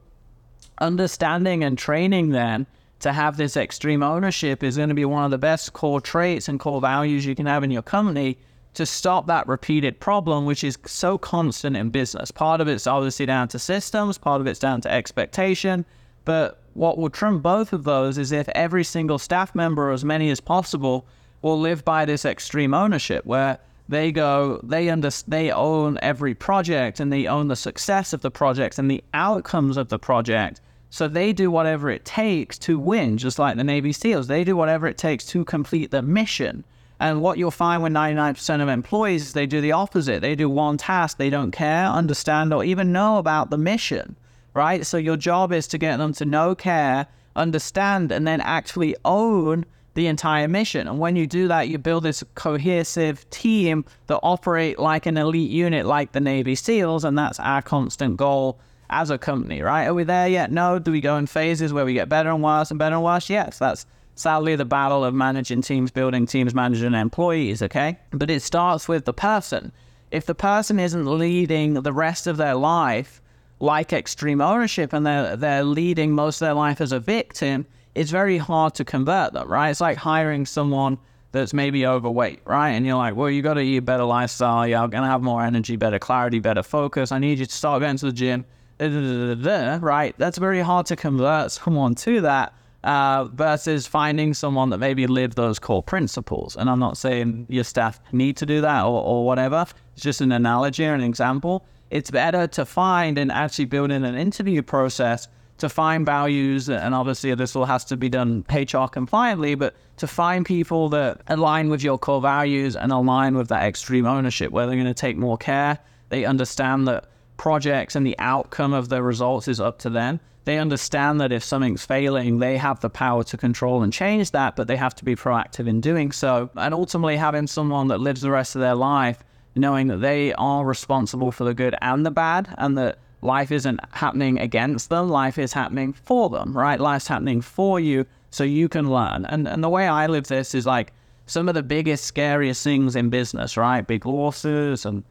understanding 0.80 1.62
and 1.62 1.78
training 1.78 2.30
then 2.30 2.66
to 3.00 3.12
have 3.12 3.36
this 3.36 3.56
extreme 3.56 4.02
ownership 4.02 4.62
is 4.62 4.76
going 4.76 4.88
to 4.88 4.94
be 4.94 5.04
one 5.04 5.24
of 5.24 5.30
the 5.30 5.38
best 5.38 5.72
core 5.72 6.00
traits 6.00 6.48
and 6.48 6.58
core 6.58 6.80
values 6.80 7.26
you 7.26 7.34
can 7.34 7.46
have 7.46 7.62
in 7.62 7.70
your 7.70 7.82
company 7.82 8.38
to 8.74 8.84
stop 8.84 9.26
that 9.26 9.46
repeated 9.46 10.00
problem, 10.00 10.46
which 10.46 10.64
is 10.64 10.76
so 10.84 11.16
constant 11.16 11.76
in 11.76 11.90
business. 11.90 12.30
Part 12.30 12.60
of 12.60 12.68
it's 12.68 12.86
obviously 12.86 13.26
down 13.26 13.48
to 13.48 13.58
systems, 13.58 14.18
part 14.18 14.40
of 14.40 14.46
it's 14.46 14.58
down 14.58 14.80
to 14.80 14.90
expectation. 14.90 15.84
But 16.24 16.60
what 16.74 16.98
will 16.98 17.10
trim 17.10 17.40
both 17.40 17.72
of 17.72 17.84
those 17.84 18.18
is 18.18 18.32
if 18.32 18.48
every 18.48 18.82
single 18.82 19.18
staff 19.18 19.54
member, 19.54 19.90
or 19.90 19.92
as 19.92 20.04
many 20.04 20.30
as 20.30 20.40
possible, 20.40 21.06
will 21.44 21.60
live 21.60 21.84
by 21.84 22.06
this 22.06 22.24
extreme 22.24 22.72
ownership 22.72 23.24
where 23.26 23.58
they 23.86 24.10
go, 24.10 24.58
they 24.62 24.88
under, 24.88 25.10
they 25.28 25.50
own 25.50 25.98
every 26.00 26.34
project 26.34 27.00
and 27.00 27.12
they 27.12 27.26
own 27.26 27.48
the 27.48 27.54
success 27.54 28.14
of 28.14 28.22
the 28.22 28.30
project 28.30 28.78
and 28.78 28.90
the 28.90 29.04
outcomes 29.12 29.76
of 29.76 29.90
the 29.90 29.98
project. 29.98 30.62
So 30.88 31.06
they 31.06 31.34
do 31.34 31.50
whatever 31.50 31.90
it 31.90 32.06
takes 32.06 32.58
to 32.60 32.78
win, 32.78 33.18
just 33.18 33.38
like 33.38 33.56
the 33.56 33.64
Navy 33.64 33.92
SEALs. 33.92 34.26
They 34.26 34.42
do 34.42 34.56
whatever 34.56 34.86
it 34.86 34.96
takes 34.96 35.26
to 35.26 35.44
complete 35.44 35.90
the 35.90 36.00
mission. 36.00 36.64
And 36.98 37.20
what 37.20 37.36
you'll 37.36 37.50
find 37.50 37.82
with 37.82 37.92
99% 37.92 38.62
of 38.62 38.68
employees 38.68 39.22
is 39.22 39.32
they 39.34 39.44
do 39.44 39.60
the 39.60 39.72
opposite. 39.72 40.22
They 40.22 40.34
do 40.34 40.48
one 40.48 40.78
task, 40.78 41.18
they 41.18 41.28
don't 41.28 41.50
care, 41.50 41.86
understand, 41.86 42.54
or 42.54 42.64
even 42.64 42.90
know 42.90 43.18
about 43.18 43.50
the 43.50 43.58
mission, 43.58 44.16
right? 44.54 44.86
So 44.86 44.96
your 44.96 45.18
job 45.18 45.52
is 45.52 45.66
to 45.66 45.76
get 45.76 45.98
them 45.98 46.14
to 46.14 46.24
know, 46.24 46.54
care, 46.54 47.06
understand, 47.36 48.12
and 48.12 48.26
then 48.26 48.40
actually 48.40 48.96
own 49.04 49.66
the 49.94 50.06
entire 50.08 50.48
mission. 50.48 50.86
And 50.88 50.98
when 50.98 51.16
you 51.16 51.26
do 51.26 51.48
that, 51.48 51.68
you 51.68 51.78
build 51.78 52.02
this 52.02 52.22
cohesive 52.34 53.28
team 53.30 53.84
that 54.08 54.18
operate 54.22 54.78
like 54.78 55.06
an 55.06 55.16
elite 55.16 55.50
unit, 55.50 55.86
like 55.86 56.12
the 56.12 56.20
Navy 56.20 56.54
SEALs, 56.54 57.04
and 57.04 57.16
that's 57.16 57.40
our 57.40 57.62
constant 57.62 58.16
goal 58.16 58.58
as 58.90 59.10
a 59.10 59.18
company, 59.18 59.62
right? 59.62 59.86
Are 59.86 59.94
we 59.94 60.04
there 60.04 60.28
yet? 60.28 60.52
No. 60.52 60.78
Do 60.78 60.92
we 60.92 61.00
go 61.00 61.16
in 61.16 61.26
phases 61.26 61.72
where 61.72 61.84
we 61.84 61.94
get 61.94 62.08
better 62.08 62.30
and 62.30 62.42
worse 62.42 62.70
and 62.70 62.78
better 62.78 62.96
and 62.96 63.04
worse? 63.04 63.30
Yes, 63.30 63.58
that's 63.58 63.86
sadly 64.14 64.56
the 64.56 64.64
battle 64.64 65.04
of 65.04 65.14
managing 65.14 65.62
teams, 65.62 65.90
building 65.90 66.26
teams, 66.26 66.54
managing 66.54 66.94
employees, 66.94 67.62
okay? 67.62 67.98
But 68.10 68.30
it 68.30 68.42
starts 68.42 68.88
with 68.88 69.04
the 69.04 69.12
person. 69.12 69.72
If 70.10 70.26
the 70.26 70.34
person 70.34 70.78
isn't 70.78 71.06
leading 71.06 71.74
the 71.74 71.92
rest 71.92 72.26
of 72.26 72.36
their 72.36 72.54
life 72.54 73.20
like 73.60 73.92
extreme 73.92 74.40
ownership 74.40 74.92
and 74.92 75.06
they're, 75.06 75.36
they're 75.36 75.64
leading 75.64 76.12
most 76.12 76.40
of 76.40 76.46
their 76.46 76.54
life 76.54 76.80
as 76.80 76.92
a 76.92 77.00
victim, 77.00 77.66
it's 77.94 78.10
very 78.10 78.38
hard 78.38 78.74
to 78.74 78.84
convert 78.84 79.32
them, 79.32 79.48
right? 79.48 79.70
It's 79.70 79.80
like 79.80 79.96
hiring 79.96 80.46
someone 80.46 80.98
that's 81.32 81.52
maybe 81.52 81.86
overweight, 81.86 82.40
right? 82.44 82.70
And 82.70 82.86
you're 82.86 82.96
like, 82.96 83.16
well, 83.16 83.28
you 83.28 83.42
got 83.42 83.54
to 83.54 83.60
eat 83.60 83.78
a 83.78 83.82
better 83.82 84.04
lifestyle. 84.04 84.66
You're 84.66 84.86
going 84.88 85.02
to 85.02 85.08
have 85.08 85.22
more 85.22 85.42
energy, 85.42 85.76
better 85.76 85.98
clarity, 85.98 86.38
better 86.38 86.62
focus. 86.62 87.10
I 87.10 87.18
need 87.18 87.38
you 87.38 87.46
to 87.46 87.52
start 87.52 87.80
going 87.80 87.96
to 87.96 88.06
the 88.06 88.12
gym, 88.12 88.44
right? 88.78 90.14
That's 90.16 90.38
very 90.38 90.60
hard 90.60 90.86
to 90.86 90.96
convert 90.96 91.50
someone 91.50 91.94
to 91.96 92.20
that 92.20 92.54
uh, 92.84 93.24
versus 93.32 93.86
finding 93.86 94.34
someone 94.34 94.70
that 94.70 94.78
maybe 94.78 95.06
live 95.06 95.34
those 95.34 95.58
core 95.58 95.82
principles. 95.82 96.56
And 96.56 96.70
I'm 96.70 96.78
not 96.78 96.96
saying 96.96 97.46
your 97.48 97.64
staff 97.64 97.98
need 98.12 98.36
to 98.36 98.46
do 98.46 98.60
that 98.60 98.84
or, 98.84 99.02
or 99.02 99.26
whatever. 99.26 99.66
It's 99.94 100.02
just 100.02 100.20
an 100.20 100.32
analogy 100.32 100.86
or 100.86 100.94
an 100.94 101.02
example. 101.02 101.64
It's 101.90 102.10
better 102.10 102.46
to 102.48 102.64
find 102.64 103.18
and 103.18 103.32
actually 103.32 103.66
build 103.66 103.90
in 103.90 104.04
an 104.04 104.16
interview 104.16 104.62
process 104.62 105.28
to 105.58 105.68
find 105.68 106.04
values, 106.04 106.68
and 106.68 106.94
obviously 106.94 107.34
this 107.34 107.54
all 107.54 107.64
has 107.64 107.84
to 107.86 107.96
be 107.96 108.08
done 108.08 108.44
HR 108.52 108.86
compliantly, 108.86 109.54
but 109.54 109.74
to 109.98 110.06
find 110.06 110.44
people 110.44 110.88
that 110.90 111.20
align 111.28 111.68
with 111.68 111.82
your 111.82 111.98
core 111.98 112.20
values 112.20 112.74
and 112.76 112.90
align 112.90 113.36
with 113.36 113.48
that 113.48 113.62
extreme 113.62 114.06
ownership, 114.06 114.50
where 114.50 114.66
they're 114.66 114.76
going 114.76 114.86
to 114.86 114.94
take 114.94 115.16
more 115.16 115.38
care, 115.38 115.78
they 116.08 116.24
understand 116.24 116.88
that 116.88 117.06
projects 117.36 117.94
and 117.96 118.06
the 118.06 118.18
outcome 118.18 118.72
of 118.72 118.88
the 118.88 119.02
results 119.02 119.48
is 119.48 119.60
up 119.60 119.78
to 119.80 119.90
them. 119.90 120.20
They 120.44 120.58
understand 120.58 121.20
that 121.20 121.32
if 121.32 121.42
something's 121.42 121.86
failing, 121.86 122.38
they 122.38 122.58
have 122.58 122.80
the 122.80 122.90
power 122.90 123.24
to 123.24 123.36
control 123.36 123.82
and 123.82 123.92
change 123.92 124.32
that, 124.32 124.56
but 124.56 124.68
they 124.68 124.76
have 124.76 124.94
to 124.96 125.04
be 125.04 125.16
proactive 125.16 125.66
in 125.66 125.80
doing 125.80 126.12
so. 126.12 126.50
And 126.56 126.74
ultimately, 126.74 127.16
having 127.16 127.46
someone 127.46 127.88
that 127.88 128.00
lives 128.00 128.20
the 128.20 128.30
rest 128.30 128.54
of 128.54 128.60
their 128.60 128.74
life 128.74 129.24
knowing 129.56 129.86
that 129.88 129.98
they 129.98 130.32
are 130.34 130.64
responsible 130.64 131.30
for 131.30 131.44
the 131.44 131.54
good 131.54 131.74
and 131.80 132.04
the 132.04 132.10
bad, 132.10 132.52
and 132.58 132.76
that 132.76 132.98
life 133.24 133.50
isn't 133.50 133.80
happening 133.92 134.38
against 134.38 134.90
them, 134.90 135.08
life 135.08 135.38
is 135.38 135.52
happening 135.52 135.92
for 135.92 136.28
them, 136.28 136.56
right? 136.56 136.78
Life's 136.78 137.08
happening 137.08 137.40
for 137.40 137.80
you 137.80 138.06
so 138.30 138.44
you 138.44 138.68
can 138.68 138.90
learn. 138.90 139.24
And, 139.26 139.48
and 139.48 139.64
the 139.64 139.68
way 139.68 139.88
I 139.88 140.06
live 140.06 140.26
this 140.26 140.54
is 140.54 140.66
like 140.66 140.92
some 141.26 141.48
of 141.48 141.54
the 141.54 141.62
biggest, 141.62 142.04
scariest 142.04 142.62
things 142.62 142.96
in 142.96 143.08
business, 143.08 143.56
right? 143.56 143.86
Big 143.86 144.04
losses 144.04 144.84
and 144.84 145.02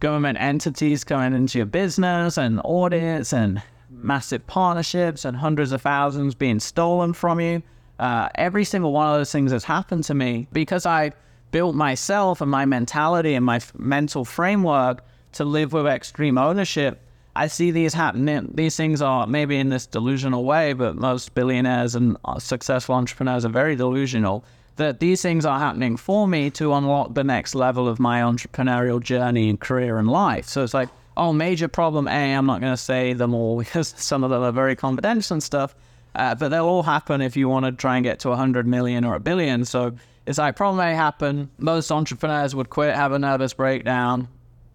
government 0.00 0.38
entities 0.40 1.02
coming 1.02 1.32
into 1.32 1.58
your 1.58 1.66
business 1.66 2.36
and 2.36 2.60
audits 2.64 3.32
and 3.32 3.62
massive 3.88 4.46
partnerships 4.46 5.24
and 5.24 5.36
hundreds 5.36 5.72
of 5.72 5.80
thousands 5.80 6.34
being 6.34 6.60
stolen 6.60 7.12
from 7.12 7.40
you. 7.40 7.62
Uh, 7.98 8.28
every 8.34 8.64
single 8.64 8.92
one 8.92 9.08
of 9.08 9.18
those 9.18 9.32
things 9.32 9.52
has 9.52 9.64
happened 9.64 10.04
to 10.04 10.14
me 10.14 10.46
because 10.52 10.84
I 10.84 11.12
built 11.50 11.74
myself 11.74 12.42
and 12.42 12.50
my 12.50 12.66
mentality 12.66 13.34
and 13.34 13.44
my 13.44 13.56
f- 13.56 13.72
mental 13.78 14.26
framework 14.26 15.02
to 15.32 15.44
live 15.44 15.72
with 15.72 15.86
extreme 15.86 16.36
ownership. 16.36 17.00
I 17.36 17.48
see 17.48 17.70
these 17.70 17.94
happening. 17.94 18.50
These 18.54 18.76
things 18.76 19.02
are 19.02 19.26
maybe 19.26 19.58
in 19.58 19.68
this 19.68 19.86
delusional 19.86 20.44
way, 20.44 20.72
but 20.72 20.96
most 20.96 21.34
billionaires 21.34 21.94
and 21.94 22.16
uh, 22.24 22.38
successful 22.38 22.94
entrepreneurs 22.94 23.44
are 23.44 23.50
very 23.50 23.76
delusional 23.76 24.44
that 24.76 25.00
these 25.00 25.22
things 25.22 25.44
are 25.44 25.58
happening 25.58 25.96
for 25.96 26.28
me 26.28 26.50
to 26.50 26.74
unlock 26.74 27.14
the 27.14 27.24
next 27.24 27.54
level 27.54 27.88
of 27.88 27.98
my 27.98 28.20
entrepreneurial 28.20 29.02
journey 29.02 29.48
and 29.48 29.58
career 29.60 29.98
and 29.98 30.08
life. 30.08 30.46
So 30.46 30.62
it's 30.62 30.74
like, 30.74 30.88
oh, 31.16 31.32
major 31.32 31.68
problem 31.68 32.08
A, 32.08 32.34
I'm 32.34 32.46
not 32.46 32.60
going 32.60 32.72
to 32.72 32.76
say 32.76 33.12
them 33.12 33.34
all 33.34 33.58
because 33.58 33.94
some 33.96 34.22
of 34.22 34.30
them 34.30 34.42
are 34.42 34.52
very 34.52 34.76
confidential 34.76 35.34
and 35.34 35.42
stuff, 35.42 35.74
uh, 36.14 36.34
but 36.34 36.48
they'll 36.48 36.66
all 36.66 36.82
happen 36.82 37.20
if 37.20 37.36
you 37.36 37.48
want 37.48 37.66
to 37.66 37.72
try 37.72 37.96
and 37.96 38.04
get 38.04 38.20
to 38.20 38.28
100 38.28 38.66
million 38.66 39.04
or 39.04 39.14
a 39.14 39.20
billion. 39.20 39.64
So 39.64 39.92
it's 40.26 40.38
like, 40.38 40.56
problem 40.56 40.86
A 40.86 40.94
happen. 40.94 41.50
Most 41.58 41.90
entrepreneurs 41.90 42.54
would 42.54 42.70
quit, 42.70 42.94
have 42.94 43.12
a 43.12 43.18
nervous 43.18 43.54
breakdown, 43.54 44.28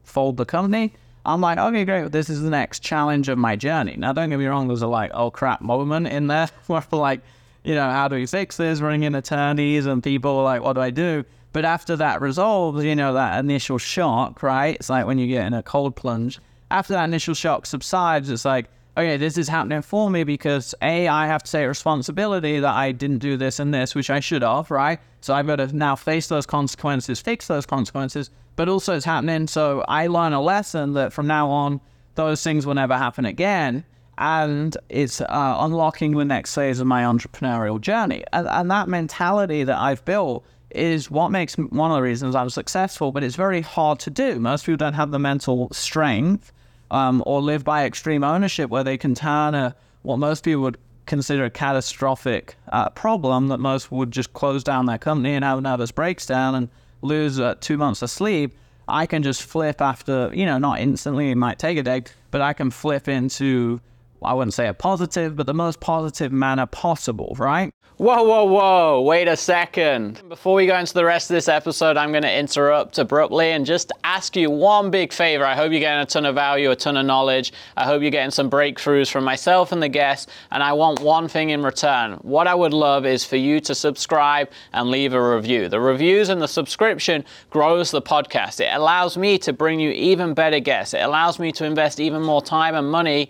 fold 0.04 0.38
the 0.38 0.46
company. 0.46 0.94
I'm 1.26 1.42
like, 1.42 1.58
okay, 1.58 1.86
great. 1.86 2.12
This 2.12 2.30
is 2.30 2.42
the 2.42 2.50
next 2.50 2.80
challenge 2.82 3.30
of 3.30 3.38
my 3.38 3.56
journey. 3.56 3.96
Now, 3.98 4.14
don't 4.14 4.30
get 4.30 4.40
me 4.40 4.46
wrong. 4.46 4.68
There's 4.68 4.82
a 4.82 4.88
like, 4.88 5.12
oh 5.14 5.30
crap 5.32 5.62
moment 5.62 6.08
in 6.08 6.28
there 6.28 6.50
where 6.68 6.84
like, 6.92 7.22
you 7.64 7.76
know, 7.76 7.90
how 7.90 8.08
do 8.08 8.16
we 8.16 8.26
fix 8.26 8.58
this? 8.58 8.82
Running 8.82 9.04
in 9.04 9.14
attorneys 9.14 9.86
and 9.86 10.04
people 10.04 10.38
are 10.38 10.44
like, 10.44 10.64
what 10.64 10.74
do 10.74 10.82
I 10.82 10.90
do? 10.90 11.24
But 11.54 11.66
after 11.66 11.96
that 11.98 12.22
resolves, 12.22 12.84
you 12.84 12.96
know, 12.96 13.14
that 13.14 13.40
initial 13.40 13.78
shock, 13.78 14.42
right? 14.42 14.76
It's 14.76 14.90
like 14.90 15.06
when 15.06 15.20
you 15.20 15.28
get 15.28 15.46
in 15.46 15.54
a 15.54 15.62
cold 15.62 15.96
plunge. 15.96 16.40
After 16.72 16.94
that 16.94 17.04
initial 17.04 17.34
shock 17.34 17.66
subsides, 17.66 18.30
it's 18.30 18.46
like, 18.46 18.68
okay, 18.98 19.18
this 19.18 19.38
is 19.38 19.48
happening 19.48 19.82
for 19.82 20.10
me 20.10 20.24
because 20.24 20.76
A, 20.82 21.08
I 21.08 21.28
have 21.28 21.44
to 21.44 21.52
take 21.52 21.68
responsibility 21.68 22.60
that 22.60 22.74
I 22.74 22.92
didn't 22.92 23.20
do 23.20 23.38
this 23.38 23.60
and 23.60 23.74
this, 23.74 23.96
which 23.96 24.10
I 24.10 24.20
should 24.20 24.42
have, 24.42 24.70
right? 24.70 25.00
So 25.22 25.34
I've 25.34 25.48
got 25.48 25.58
to 25.58 25.76
now 25.76 25.96
face 25.96 26.28
those 26.28 26.46
consequences, 26.46 27.20
fix 27.22 27.48
those 27.48 27.66
consequences, 27.66 28.30
but 28.56 28.68
also 28.68 28.96
it's 28.96 29.06
happening. 29.06 29.48
So 29.48 29.86
I 29.88 30.08
learn 30.08 30.34
a 30.34 30.42
lesson 30.42 30.94
that 30.94 31.14
from 31.14 31.28
now 31.28 31.50
on, 31.50 31.80
those 32.16 32.44
things 32.44 32.66
will 32.66 32.74
never 32.74 32.98
happen 32.98 33.26
again. 33.26 33.86
And 34.18 34.76
it's 34.90 35.22
uh, 35.22 35.28
unlocking 35.60 36.12
the 36.18 36.26
next 36.26 36.54
phase 36.54 36.80
of 36.80 36.88
my 36.88 37.04
entrepreneurial 37.04 37.80
journey. 37.80 38.24
And, 38.34 38.48
and 38.48 38.70
that 38.70 38.90
mentality 38.90 39.64
that 39.64 39.78
I've 39.78 40.04
built 40.06 40.46
is 40.70 41.10
what 41.10 41.32
makes 41.32 41.56
one 41.56 41.92
of 41.92 41.96
the 41.96 42.02
reasons 42.02 42.36
I'm 42.36 42.50
successful, 42.50 43.12
but 43.12 43.24
it's 43.24 43.36
very 43.36 43.62
hard 43.62 44.00
to 44.00 44.10
do. 44.10 44.40
Most 44.40 44.66
people 44.66 44.78
don't 44.78 44.94
have 44.94 45.12
the 45.12 45.20
mental 45.20 45.70
strength 45.72 46.52
um, 46.92 47.24
or 47.26 47.42
live 47.42 47.64
by 47.64 47.86
extreme 47.86 48.24
ownership 48.24 48.70
where 48.70 48.84
they 48.84 48.98
can 48.98 49.16
turn 49.16 49.56
a, 49.56 49.76
what 50.04 50.18
most 50.18 50.44
people 50.44 50.62
would 50.62 50.78
consider 51.08 51.46
a 51.46 51.50
catastrophic 51.50 52.56
uh, 52.72 52.90
problem 52.90 53.48
that 53.48 53.58
most 53.58 53.92
would 53.92 54.12
just 54.12 54.32
close 54.34 54.64
down 54.64 54.86
their 54.86 54.98
company 54.98 55.34
and 55.34 55.44
have 55.44 55.62
nervous 55.62 55.92
breakdown 55.92 56.54
and 56.54 56.70
lose 57.02 57.40
uh, 57.40 57.56
two 57.60 57.78
months 57.78 58.02
of 58.02 58.10
sleep. 58.10 58.56
I 58.88 59.06
can 59.06 59.24
just 59.24 59.44
flip 59.44 59.82
after, 59.82 60.30
you 60.34 60.46
know, 60.46 60.58
not 60.58 60.80
instantly, 60.80 61.32
it 61.32 61.36
might 61.36 61.58
take 61.58 61.78
a 61.78 61.84
day, 61.84 62.04
but 62.30 62.42
I 62.42 62.54
can 62.54 62.70
flip 62.70 63.08
into, 63.08 63.80
I 64.24 64.34
wouldn't 64.34 64.54
say 64.54 64.68
a 64.68 64.74
positive, 64.74 65.36
but 65.36 65.48
the 65.48 65.54
most 65.54 65.80
positive 65.80 66.32
manner 66.32 66.66
possible, 66.66 67.36
right? 67.40 67.74
Whoa, 68.02 68.24
whoa, 68.24 68.46
whoa, 68.46 69.02
wait 69.02 69.28
a 69.28 69.38
second. 69.38 70.28
Before 70.28 70.56
we 70.56 70.66
go 70.66 70.76
into 70.76 70.96
the 70.96 71.06
rest 71.06 71.30
of 71.30 71.36
this 71.36 71.48
episode, 71.48 71.98
I'm 71.98 72.10
going 72.10 72.24
to 72.24 72.36
interrupt 72.36 72.98
abruptly 72.98 73.52
and 73.52 73.64
just 73.64 73.92
ask 74.04 74.36
you 74.36 74.50
one 74.50 74.90
big 74.90 75.14
favor. 75.14 75.46
I 75.46 75.56
hope 75.56 75.72
you're 75.72 75.82
getting 75.82 76.02
a 76.02 76.08
ton 76.08 76.26
of 76.26 76.34
value, 76.34 76.72
a 76.72 76.76
ton 76.76 76.98
of 76.98 77.06
knowledge. 77.06 77.54
I 77.78 77.86
hope 77.86 78.02
you're 78.02 78.10
getting 78.10 78.32
some 78.32 78.50
breakthroughs 78.50 79.12
from 79.12 79.24
myself 79.24 79.72
and 79.72 79.84
the 79.84 79.88
guests. 79.88 80.32
And 80.50 80.64
I 80.64 80.74
want 80.74 81.00
one 81.00 81.28
thing 81.28 81.52
in 81.52 81.62
return. 81.62 82.14
What 82.24 82.48
I 82.48 82.56
would 82.56 82.74
love 82.74 83.06
is 83.06 83.24
for 83.24 83.36
you 83.36 83.60
to 83.60 83.76
subscribe 83.76 84.50
and 84.74 84.90
leave 84.90 85.14
a 85.14 85.36
review. 85.36 85.70
The 85.70 85.80
reviews 85.80 86.30
and 86.30 86.42
the 86.42 86.48
subscription 86.48 87.24
grows 87.52 87.92
the 87.92 88.02
podcast. 88.02 88.62
It 88.62 88.74
allows 88.74 89.16
me 89.16 89.38
to 89.38 89.54
bring 89.54 89.80
you 89.80 89.92
even 89.92 90.34
better 90.34 90.60
guests. 90.60 90.96
It 90.96 91.02
allows 91.02 91.38
me 91.38 91.52
to 91.52 91.66
invest 91.66 92.00
even 92.00 92.24
more 92.24 92.42
time 92.42 92.74
and 92.74 92.90
money 92.90 93.30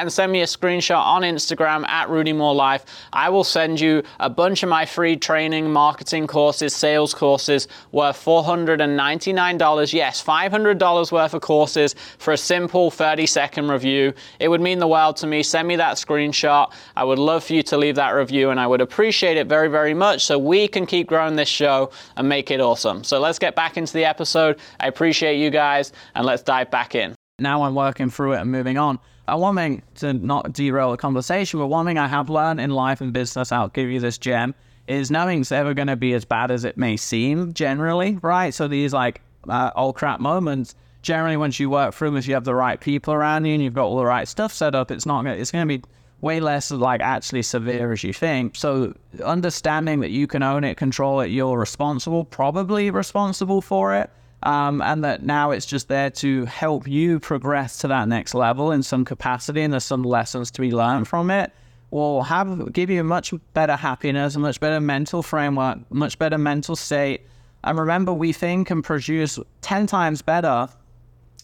and 0.01 0.11
send 0.11 0.31
me 0.31 0.41
a 0.41 0.45
screenshot 0.45 1.03
on 1.03 1.21
Instagram 1.21 1.87
at 1.87 2.09
Rudy 2.09 2.33
Mawer 2.33 2.55
Life, 2.55 2.85
I 3.13 3.29
will 3.29 3.43
send 3.43 3.79
you 3.79 4.03
a 4.19 4.29
bunch 4.29 4.63
of 4.63 4.69
my 4.69 4.85
free 4.85 5.15
training, 5.15 5.71
marketing 5.71 6.27
courses, 6.27 6.75
sales 6.75 7.13
courses 7.13 7.67
worth 7.91 8.23
$499. 8.23 9.93
Yes, 9.93 10.23
$500 10.23 11.11
worth 11.11 11.33
of 11.33 11.41
courses 11.41 11.95
for 12.17 12.33
a 12.33 12.37
simple 12.37 12.89
30 12.89 13.25
second 13.27 13.69
review. 13.69 14.13
It 14.39 14.47
would 14.47 14.61
mean 14.61 14.79
the 14.79 14.87
world 14.87 15.17
to 15.17 15.27
me. 15.27 15.43
Send 15.43 15.67
me 15.67 15.75
that 15.75 15.97
screenshot. 15.97 16.71
I 16.95 17.03
would 17.03 17.19
love 17.19 17.43
for 17.43 17.53
you 17.53 17.63
to 17.63 17.77
leave 17.77 17.95
that 17.95 18.11
review 18.11 18.49
and 18.49 18.59
I 18.59 18.65
would 18.65 18.81
appreciate 18.81 19.37
it 19.37 19.47
very, 19.47 19.67
very 19.67 19.93
much 19.93 20.25
so 20.25 20.39
we 20.39 20.67
can 20.67 20.85
keep 20.85 21.07
growing 21.07 21.35
this 21.35 21.49
show 21.49 21.91
and 22.17 22.27
make 22.27 22.49
it 22.49 22.59
awesome. 22.59 23.03
So 23.03 23.19
let's 23.19 23.39
get 23.39 23.55
back 23.55 23.77
into 23.77 23.93
the 23.93 24.05
episode. 24.05 24.59
I 24.79 24.87
appreciate 24.87 25.37
you 25.37 25.51
guys 25.51 25.93
and 26.15 26.25
let's 26.25 26.41
dive 26.41 26.71
back 26.71 26.95
in 26.95 27.15
now 27.41 27.63
I'm 27.63 27.75
working 27.75 28.09
through 28.09 28.33
it 28.33 28.41
and 28.41 28.51
moving 28.51 28.77
on. 28.77 28.99
And 29.27 29.39
one 29.39 29.55
thing 29.55 29.81
to 29.95 30.13
not 30.13 30.53
derail 30.53 30.91
the 30.91 30.97
conversation, 30.97 31.59
but 31.59 31.67
one 31.67 31.85
thing 31.85 31.97
I 31.97 32.07
have 32.07 32.29
learned 32.29 32.59
in 32.59 32.71
life 32.71 33.01
and 33.01 33.13
business, 33.13 33.51
I'll 33.51 33.69
give 33.69 33.89
you 33.89 33.99
this 33.99 34.17
gem, 34.17 34.55
is 34.87 35.11
nothing's 35.11 35.51
ever 35.51 35.73
going 35.73 35.87
to 35.87 35.95
be 35.95 36.13
as 36.13 36.25
bad 36.25 36.51
as 36.51 36.65
it 36.65 36.77
may 36.77 36.97
seem 36.97 37.53
generally, 37.53 38.17
right? 38.21 38.53
So 38.53 38.67
these 38.67 38.93
like 38.93 39.21
uh, 39.47 39.71
old 39.75 39.95
crap 39.95 40.19
moments, 40.19 40.75
generally 41.01 41.37
once 41.37 41.59
you 41.59 41.69
work 41.69 41.93
through 41.93 42.09
them, 42.09 42.17
if 42.17 42.27
you 42.27 42.33
have 42.33 42.43
the 42.43 42.55
right 42.55 42.79
people 42.79 43.13
around 43.13 43.45
you 43.45 43.53
and 43.53 43.63
you've 43.63 43.73
got 43.73 43.85
all 43.85 43.97
the 43.97 44.05
right 44.05 44.27
stuff 44.27 44.53
set 44.53 44.75
up, 44.75 44.91
it's 44.91 45.05
not 45.05 45.25
it's 45.25 45.51
going 45.51 45.67
to 45.67 45.77
be 45.77 45.83
way 46.21 46.39
less 46.39 46.69
like 46.69 47.01
actually 47.01 47.41
severe 47.41 47.91
as 47.91 48.03
you 48.03 48.13
think. 48.13 48.55
So 48.55 48.93
understanding 49.23 50.01
that 50.01 50.11
you 50.11 50.27
can 50.27 50.43
own 50.43 50.63
it, 50.63 50.77
control 50.77 51.21
it, 51.21 51.27
you're 51.27 51.57
responsible, 51.57 52.25
probably 52.25 52.91
responsible 52.91 53.61
for 53.61 53.95
it 53.95 54.09
um, 54.43 54.81
and 54.81 55.03
that 55.03 55.23
now 55.23 55.51
it's 55.51 55.65
just 55.65 55.87
there 55.87 56.09
to 56.09 56.45
help 56.45 56.87
you 56.87 57.19
progress 57.19 57.77
to 57.79 57.87
that 57.89 58.07
next 58.07 58.33
level 58.33 58.71
in 58.71 58.83
some 58.83 59.05
capacity, 59.05 59.61
and 59.61 59.71
there's 59.73 59.85
some 59.85 60.03
lessons 60.03 60.51
to 60.51 60.61
be 60.61 60.71
learned 60.71 61.07
from 61.07 61.29
it. 61.29 61.51
Will 61.91 62.23
have 62.23 62.71
give 62.71 62.89
you 62.89 63.01
a 63.01 63.03
much 63.03 63.33
better 63.53 63.75
happiness, 63.75 64.35
a 64.35 64.39
much 64.39 64.59
better 64.59 64.79
mental 64.79 65.21
framework, 65.21 65.79
much 65.91 66.17
better 66.17 66.37
mental 66.37 66.75
state. 66.75 67.27
And 67.63 67.77
remember, 67.77 68.13
we 68.13 68.31
think 68.33 68.71
and 68.71 68.83
produce 68.83 69.37
ten 69.61 69.87
times 69.87 70.21
better 70.21 70.69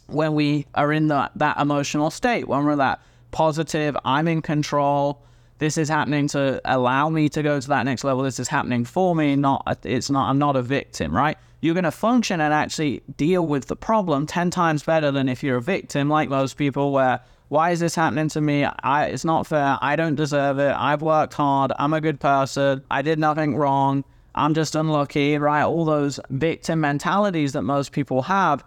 when 0.07 0.33
we 0.35 0.65
are 0.73 0.91
in 0.93 1.07
that 1.09 1.31
that 1.35 1.59
emotional 1.59 2.09
state, 2.09 2.47
when 2.47 2.65
we're 2.65 2.77
that 2.77 3.01
positive, 3.31 3.95
I'm 4.05 4.27
in 4.27 4.41
control. 4.41 5.21
This 5.59 5.77
is 5.77 5.89
happening 5.89 6.27
to 6.29 6.61
allow 6.65 7.09
me 7.09 7.29
to 7.29 7.43
go 7.43 7.59
to 7.59 7.67
that 7.67 7.83
next 7.83 8.03
level. 8.03 8.23
This 8.23 8.39
is 8.39 8.47
happening 8.47 8.85
for 8.85 9.15
me. 9.15 9.35
Not 9.35 9.79
it's 9.83 10.09
not. 10.09 10.29
I'm 10.29 10.39
not 10.39 10.55
a 10.55 10.61
victim, 10.61 11.15
right? 11.15 11.37
You're 11.61 11.73
going 11.73 11.83
to 11.83 11.91
function 11.91 12.39
and 12.39 12.53
actually 12.53 13.01
deal 13.15 13.45
with 13.45 13.67
the 13.67 13.75
problem 13.75 14.25
10 14.25 14.51
times 14.51 14.83
better 14.83 15.11
than 15.11 15.27
if 15.27 15.43
you're 15.43 15.57
a 15.57 15.61
victim, 15.61 16.09
like 16.09 16.29
most 16.29 16.57
people, 16.57 16.91
where 16.91 17.21
why 17.49 17.71
is 17.71 17.79
this 17.79 17.95
happening 17.95 18.27
to 18.29 18.41
me? 18.41 18.65
I, 18.65 19.05
it's 19.05 19.23
not 19.23 19.47
fair. 19.47 19.77
I 19.81 19.95
don't 19.95 20.15
deserve 20.15 20.59
it. 20.59 20.75
I've 20.77 21.01
worked 21.01 21.33
hard. 21.33 21.71
I'm 21.79 21.93
a 21.93 22.01
good 22.01 22.19
person. 22.19 22.83
I 22.91 23.01
did 23.01 23.19
nothing 23.19 23.55
wrong. 23.55 24.03
I'm 24.35 24.53
just 24.53 24.75
unlucky, 24.75 25.37
right? 25.37 25.63
All 25.63 25.85
those 25.85 26.19
victim 26.29 26.81
mentalities 26.81 27.53
that 27.53 27.61
most 27.61 27.91
people 27.91 28.23
have. 28.23 28.63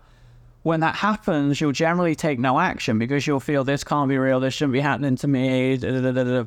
When 0.62 0.80
that 0.80 0.94
happens, 0.94 1.60
you'll 1.60 1.72
generally 1.72 2.14
take 2.14 2.38
no 2.38 2.58
action 2.58 2.98
because 2.98 3.26
you'll 3.26 3.40
feel 3.40 3.64
this 3.64 3.84
can't 3.84 4.08
be 4.08 4.18
real. 4.18 4.40
This 4.40 4.54
shouldn't 4.54 4.72
be 4.72 4.80
happening 4.80 5.16
to 5.16 5.28
me. 5.28 5.78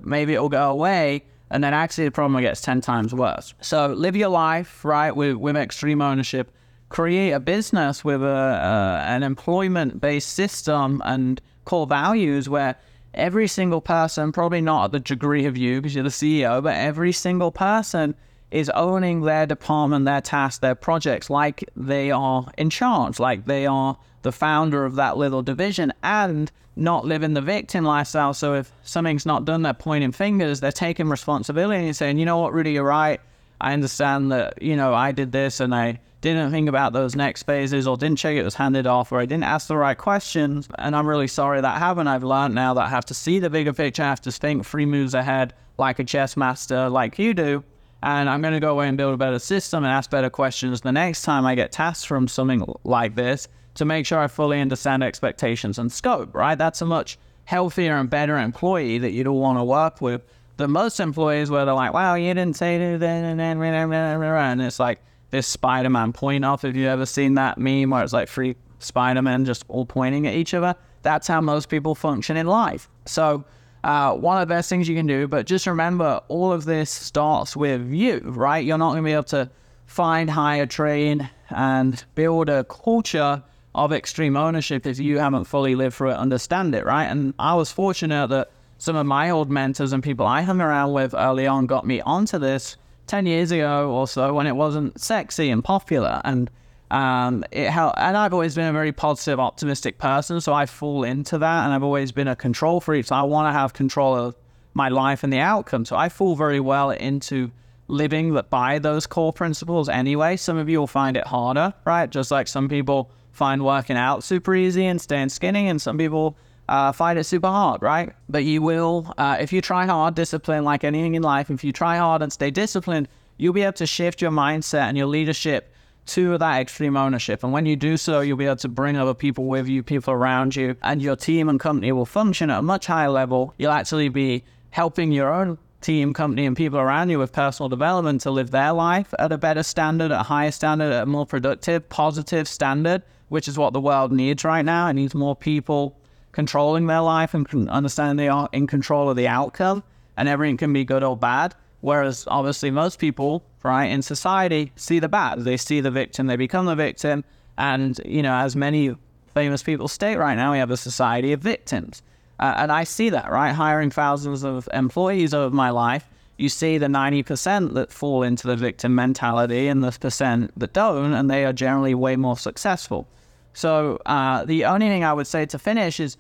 Maybe 0.04 0.34
it'll 0.34 0.50
go 0.50 0.72
away 0.72 1.24
and 1.54 1.64
then 1.64 1.74
actually 1.74 2.06
the 2.06 2.12
problem 2.12 2.42
gets 2.42 2.62
10 2.62 2.82
times 2.82 3.14
worse. 3.14 3.54
So 3.62 3.94
live 3.94 4.16
your 4.16 4.30
life, 4.30 4.84
right, 4.84 5.16
with, 5.16 5.36
with 5.36 5.56
extreme 5.56 6.02
ownership. 6.02 6.52
Create 6.90 7.32
a 7.32 7.40
business 7.40 8.04
with 8.04 8.24
a, 8.24 8.26
uh, 8.26 9.04
an 9.06 9.22
employment 9.22 10.02
based 10.02 10.34
system 10.34 11.02
and 11.06 11.40
core 11.66 11.86
values 11.86 12.50
where 12.50 12.76
every 13.14 13.48
single 13.48 13.82
person, 13.82 14.32
probably 14.32 14.62
not 14.62 14.86
at 14.86 14.92
the 14.94 15.00
degree 15.00 15.46
of 15.46 15.56
you 15.56 15.80
because 15.80 15.94
you're 15.94 16.04
the 16.04 16.10
CEO, 16.10 16.62
but 16.62 16.76
every 16.76 17.12
single 17.12 17.52
person 17.52 18.16
is 18.54 18.70
owning 18.70 19.22
their 19.22 19.48
department, 19.48 20.06
their 20.06 20.22
task, 20.22 20.62
their 20.62 20.76
projects 20.76 21.30
like 21.30 21.68
they 21.76 22.12
are 22.12 22.46
in 22.58 22.70
charge, 22.70 23.20
like 23.20 23.46
they 23.46 23.66
are 23.66 23.98
the 24.22 24.32
founder 24.32 24.86
of 24.86 24.96
that 24.96 25.18
little 25.18 25.42
division 25.42 25.92
and 26.04 26.52
not 26.76 27.04
living 27.04 27.34
the 27.34 27.42
victim 27.42 27.84
lifestyle. 27.84 28.34
So 28.34 28.54
if 28.54 28.72
something's 28.84 29.26
not 29.26 29.46
done, 29.46 29.64
they're 29.64 29.74
pointing 29.74 30.12
fingers, 30.12 30.60
they're 30.60 30.72
taking 30.72 31.10
responsibility 31.10 31.86
and 31.86 31.96
saying, 31.96 32.20
you 32.20 32.26
know 32.26 32.38
what, 32.38 32.54
Rudy, 32.54 32.74
you're 32.74 32.84
right. 32.84 33.20
I 33.60 33.74
understand 33.74 34.32
that, 34.32 34.62
you 34.62 34.76
know, 34.76 34.94
I 34.94 35.12
did 35.12 35.32
this 35.32 35.60
and 35.60 35.74
I 35.74 36.00
didn't 36.22 36.52
think 36.52 36.70
about 36.70 36.94
those 36.94 37.16
next 37.16 37.44
phases 37.44 37.88
or 37.88 37.98
didn't 37.98 38.18
check 38.18 38.36
it 38.36 38.44
was 38.44 38.56
handed 38.56 38.86
off 38.86 39.12
or 39.12 39.20
I 39.20 39.26
didn't 39.26 39.46
ask 39.46 39.68
the 39.68 39.78
right 39.78 39.98
questions. 39.98 40.68
And 40.78 40.96
I'm 40.96 41.08
really 41.08 41.28
sorry 41.28 41.60
that 41.60 41.80
happened. 41.80 42.08
I've 42.08 42.24
learned 42.24 42.54
now 42.54 42.76
that 42.76 42.84
I 42.84 42.90
have 42.90 43.06
to 43.06 43.16
see 43.16 43.40
the 43.40 43.50
bigger 43.50 43.74
picture. 43.74 44.04
I 44.04 44.10
have 44.10 44.22
to 44.22 44.32
think 44.32 44.64
three 44.66 44.86
moves 44.86 45.16
ahead 45.16 45.54
like 45.80 45.98
a 45.98 46.04
chess 46.04 46.38
master 46.38 46.88
like 46.88 47.18
you 47.18 47.34
do. 47.34 47.64
And 48.04 48.30
I'm 48.30 48.42
going 48.42 48.54
to 48.54 48.60
go 48.60 48.72
away 48.72 48.90
and 48.90 48.98
build 48.98 49.14
a 49.14 49.18
better 49.18 49.40
system 49.40 49.86
and 49.86 49.92
ask 49.92 50.12
better 50.12 50.30
questions 50.30 50.82
the 50.82 50.92
next 50.92 51.22
time 51.22 51.46
I 51.46 51.56
get 51.56 51.72
tasks 51.72 52.04
from 52.04 52.28
something 52.28 52.66
like 52.84 53.16
this 53.16 53.48
to 53.76 53.86
make 53.86 54.06
sure 54.06 54.20
I 54.20 54.28
fully 54.28 54.60
understand 54.60 55.04
expectations 55.04 55.80
and 55.80 55.90
scope, 55.90 56.36
right? 56.36 56.58
That's 56.58 56.82
a 56.82 56.86
much 56.86 57.18
healthier 57.46 57.96
and 57.96 58.10
better 58.10 58.38
employee 58.38 58.98
that 58.98 59.12
you'd 59.12 59.28
all 59.28 59.40
want 59.40 59.58
to 59.58 59.64
work 59.64 60.02
with 60.02 60.22
than 60.58 60.72
most 60.72 61.00
employees 61.00 61.50
where 61.50 61.64
they're 61.64 61.74
like, 61.74 61.94
wow, 61.94 62.16
you 62.16 62.34
didn't 62.34 62.58
say 62.58 62.78
that, 62.78 62.84
and 62.84 63.02
then 63.02 63.24
and 63.24 63.40
then 63.40 63.62
and 63.62 63.94
then." 63.94 64.22
And 64.22 64.62
it's 64.62 64.80
like 64.80 65.02
this 65.30 65.48
Spider-Man 65.48 66.12
point 66.12 66.44
off. 66.44 66.64
Have 66.64 66.76
you 66.76 66.88
ever 66.88 67.06
seen 67.06 67.36
that 67.36 67.58
meme 67.58 67.90
where 67.90 68.04
it's 68.04 68.12
like 68.12 68.28
three 68.28 68.58
Spider-Men 68.80 69.46
just 69.46 69.64
all 69.70 69.86
pointing 69.86 70.28
at 70.28 70.34
each 70.34 70.54
other? 70.54 70.76
That's 71.04 71.28
how 71.28 71.40
most 71.40 71.70
people 71.70 71.96
function 71.96 72.36
in 72.36 72.48
life. 72.48 72.90
So 73.06 73.46
uh, 73.84 74.14
one 74.14 74.42
of 74.42 74.48
the 74.48 74.54
best 74.54 74.70
things 74.70 74.88
you 74.88 74.96
can 74.96 75.08
do, 75.08 75.28
but 75.28 75.46
just 75.46 75.68
remember 75.68 76.22
all 76.28 76.54
of 76.54 76.66
this 76.66 76.90
starts 76.90 77.56
with 77.56 77.92
you, 77.92 78.22
right? 78.24 78.64
You're 78.64 78.78
not 78.78 78.92
going 78.92 79.04
to 79.04 79.08
be 79.08 79.14
able 79.14 79.24
to 79.24 79.50
find, 79.86 80.30
hire, 80.30 80.66
train, 80.66 81.30
and 81.50 82.04
build 82.16 82.50
a 82.50 82.64
culture 82.64 83.44
of 83.76 83.92
extreme 83.92 84.38
ownership 84.38 84.86
if 84.86 85.00
you 85.00 85.18
haven't 85.18 85.46
fully 85.46 85.76
lived 85.76 85.96
through 85.96 86.12
it, 86.12 86.18
understand 86.18 86.76
it, 86.76 86.86
right? 86.86 87.06
And 87.06 87.34
I 87.40 87.56
was 87.56 87.72
fortunate 87.72 88.28
that 88.28 88.52
some 88.78 88.96
of 88.96 89.06
my 89.06 89.30
old 89.30 89.50
mentors 89.50 89.94
and 89.94 90.04
people 90.04 90.26
I 90.26 90.42
hung 90.42 90.62
around 90.62 90.94
with 90.94 91.14
early 91.14 91.48
on 91.48 91.66
got 91.66 91.86
me 91.86 92.02
onto 92.02 92.38
this 92.38 92.78
10 93.08 93.26
years 93.26 93.52
ago 93.52 93.92
or 93.92 94.08
so 94.08 94.34
when 94.34 94.48
it 94.48 94.56
wasn't 94.56 95.00
sexy 95.00 95.50
and 95.50 95.64
popular. 95.64 96.22
And 96.24 96.50
um, 96.94 97.44
it 97.52 97.72
helped, 97.72 97.98
and 97.98 98.16
I've 98.16 98.34
always 98.34 98.54
been 98.54 98.68
a 98.68 98.72
very 98.72 98.92
positive, 98.92 99.40
optimistic 99.40 99.98
person, 99.98 100.40
so 100.40 100.54
I 100.54 100.68
fall 100.68 101.04
into 101.04 101.40
that. 101.40 101.66
And 101.66 101.74
I've 101.74 101.82
always 101.82 102.12
been 102.12 102.28
a 102.28 102.36
control 102.36 102.80
freak, 102.80 103.08
so 103.08 103.16
I 103.16 103.24
want 103.24 103.48
to 103.48 103.52
have 103.52 103.74
control 103.74 104.16
of 104.16 104.36
my 104.76 104.90
life 104.90 105.24
and 105.24 105.34
the 105.34 105.40
outcome. 105.40 105.86
So 105.86 105.96
I 105.96 106.10
fall 106.10 106.36
very 106.36 106.60
well 106.60 106.92
into 106.92 107.50
living 107.88 108.40
by 108.52 108.78
those 108.78 109.08
core 109.08 109.34
principles 109.34 109.90
anyway. 109.90 110.38
Some 110.38 110.58
of 110.58 110.70
you 110.70 110.80
will 110.80 110.88
find 110.88 111.18
it 111.18 111.26
harder, 111.26 111.74
right? 111.84 112.08
Just 112.08 112.30
like 112.30 112.48
some 112.48 112.70
people 112.70 113.10
find 113.32 113.66
working 113.66 113.98
out 113.98 114.24
super 114.24 114.54
easy 114.54 114.86
and 114.86 115.02
staying 115.02 115.30
skinny, 115.30 115.68
and 115.70 115.82
some 115.82 115.98
people 115.98 116.38
uh, 116.70 116.92
find 116.92 117.18
it 117.18 117.24
super 117.24 117.48
hard, 117.48 117.82
right? 117.82 118.14
But 118.30 118.44
you 118.44 118.62
will, 118.62 119.12
uh, 119.18 119.38
if 119.40 119.52
you 119.52 119.62
try 119.62 119.88
hard, 119.88 120.14
discipline 120.14 120.64
like 120.64 120.84
anything 120.84 121.16
in 121.16 121.24
life, 121.24 121.50
if 121.50 121.64
you 121.64 121.72
try 121.72 121.98
hard 121.98 122.22
and 122.22 122.32
stay 122.32 122.52
disciplined, 122.52 123.08
you'll 123.38 123.52
be 123.52 123.64
able 123.64 123.74
to 123.74 123.88
shift 123.88 124.22
your 124.22 124.30
mindset 124.30 124.84
and 124.84 124.96
your 124.96 125.08
leadership 125.08 125.73
to 126.06 126.38
that 126.38 126.60
extreme 126.62 126.98
ownership. 126.98 127.44
And 127.44 127.54
when 127.54 127.66
you 127.66 127.76
do 127.76 127.98
so, 127.98 128.22
you'll 128.22 128.38
be 128.38 128.46
able 128.46 128.58
to 128.58 128.68
bring 128.68 128.98
other 128.98 129.14
people 129.14 129.46
with 129.46 129.68
you, 129.68 129.84
people 129.84 130.14
around 130.14 130.56
you, 130.56 130.76
and 130.82 131.02
your 131.02 131.16
team 131.16 131.50
and 131.50 131.60
company 131.60 131.92
will 131.92 132.06
function 132.06 132.50
at 132.50 132.60
a 132.60 132.62
much 132.62 132.88
higher 132.88 133.10
level. 133.10 133.54
You'll 133.58 133.72
actually 133.72 134.10
be 134.10 134.44
helping 134.72 135.12
your 135.12 135.34
own 135.34 135.58
team, 135.82 136.14
company, 136.14 136.46
and 136.46 136.56
people 136.56 136.80
around 136.80 137.10
you 137.10 137.20
with 137.20 137.32
personal 137.32 137.70
development 137.70 138.22
to 138.22 138.32
live 138.32 138.52
their 138.52 138.74
life 138.74 139.14
at 139.20 139.32
a 139.32 139.38
better 139.38 139.64
standard, 139.64 140.12
at 140.12 140.22
a 140.22 140.24
higher 140.24 140.52
standard, 140.52 140.92
at 140.94 141.04
a 141.04 141.06
more 141.06 141.26
productive, 141.26 141.88
positive 141.90 142.48
standard 142.48 143.04
which 143.34 143.48
is 143.48 143.58
what 143.58 143.74
the 143.74 143.82
world 143.82 144.12
needs 144.12 144.44
right 144.44 144.64
now. 144.64 144.88
It 144.88 144.94
needs 144.94 145.16
more 145.16 145.36
people 145.36 145.98
controlling 146.34 146.86
their 146.86 147.02
life 147.02 147.34
and 147.34 147.48
understanding 147.68 148.16
they 148.16 148.28
are 148.28 148.48
in 148.52 148.68
control 148.68 149.10
of 149.10 149.18
the 149.18 149.28
outcome, 149.28 149.82
and 150.16 150.30
everything 150.30 150.56
can 150.56 150.72
be 150.72 150.86
good 150.86 151.04
or 151.04 151.18
bad. 151.18 151.56
Whereas 151.82 152.26
obviously 152.28 152.70
most 152.70 153.00
people, 153.00 153.44
right, 153.64 153.86
in 153.86 154.02
society 154.02 154.72
see 154.76 155.00
the 155.00 155.10
bad. 155.10 155.42
They 155.42 155.58
see 155.58 155.82
the 155.82 155.92
victim, 155.92 156.28
they 156.28 156.36
become 156.36 156.66
the 156.66 156.76
victim, 156.76 157.24
and 157.58 158.00
you 158.06 158.22
know, 158.22 158.36
as 158.36 158.56
many 158.56 158.96
famous 159.34 159.64
people 159.64 159.88
state 159.88 160.18
right 160.18 160.36
now, 160.36 160.52
we 160.52 160.60
have 160.60 160.72
a 160.72 160.78
society 160.78 161.34
of 161.34 161.40
victims. 161.42 162.02
Uh, 162.40 162.54
and 162.58 162.72
I 162.72 162.84
see 162.84 163.10
that, 163.10 163.30
right? 163.30 163.52
Hiring 163.52 163.90
thousands 163.90 164.44
of 164.44 164.68
employees 164.74 165.34
over 165.34 165.56
my 165.56 165.70
life, 165.70 166.08
you 166.38 166.50
see 166.50 166.78
the 166.78 166.88
90% 166.88 167.74
that 167.74 167.92
fall 167.92 168.24
into 168.24 168.48
the 168.48 168.56
victim 168.56 168.96
mentality 168.96 169.68
and 169.68 169.84
the 169.84 169.92
percent 169.92 170.52
that 170.60 170.74
don't, 170.74 171.14
and 171.14 171.30
they 171.30 171.46
are 171.46 171.54
generally 171.54 171.94
way 171.94 172.16
more 172.16 172.38
successful. 172.38 173.08
So 173.54 174.02
uh, 174.06 174.46
the 174.46 174.66
only 174.66 174.88
thing 174.88 175.04
I 175.04 175.14
would 175.14 175.28
say 175.28 175.46
to 175.46 175.60
finish 175.60 176.00
is 176.00 176.18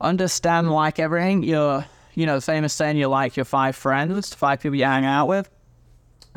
understand 0.00 0.70
like 0.70 0.98
everything. 0.98 1.42
You're, 1.42 1.84
you 2.14 2.26
know, 2.26 2.40
famous 2.40 2.74
saying 2.74 2.98
you 2.98 3.08
like 3.08 3.36
your 3.36 3.46
five 3.46 3.74
friends, 3.74 4.34
five 4.34 4.60
people 4.60 4.76
you 4.76 4.84
hang 4.84 5.06
out 5.06 5.26
with. 5.26 5.50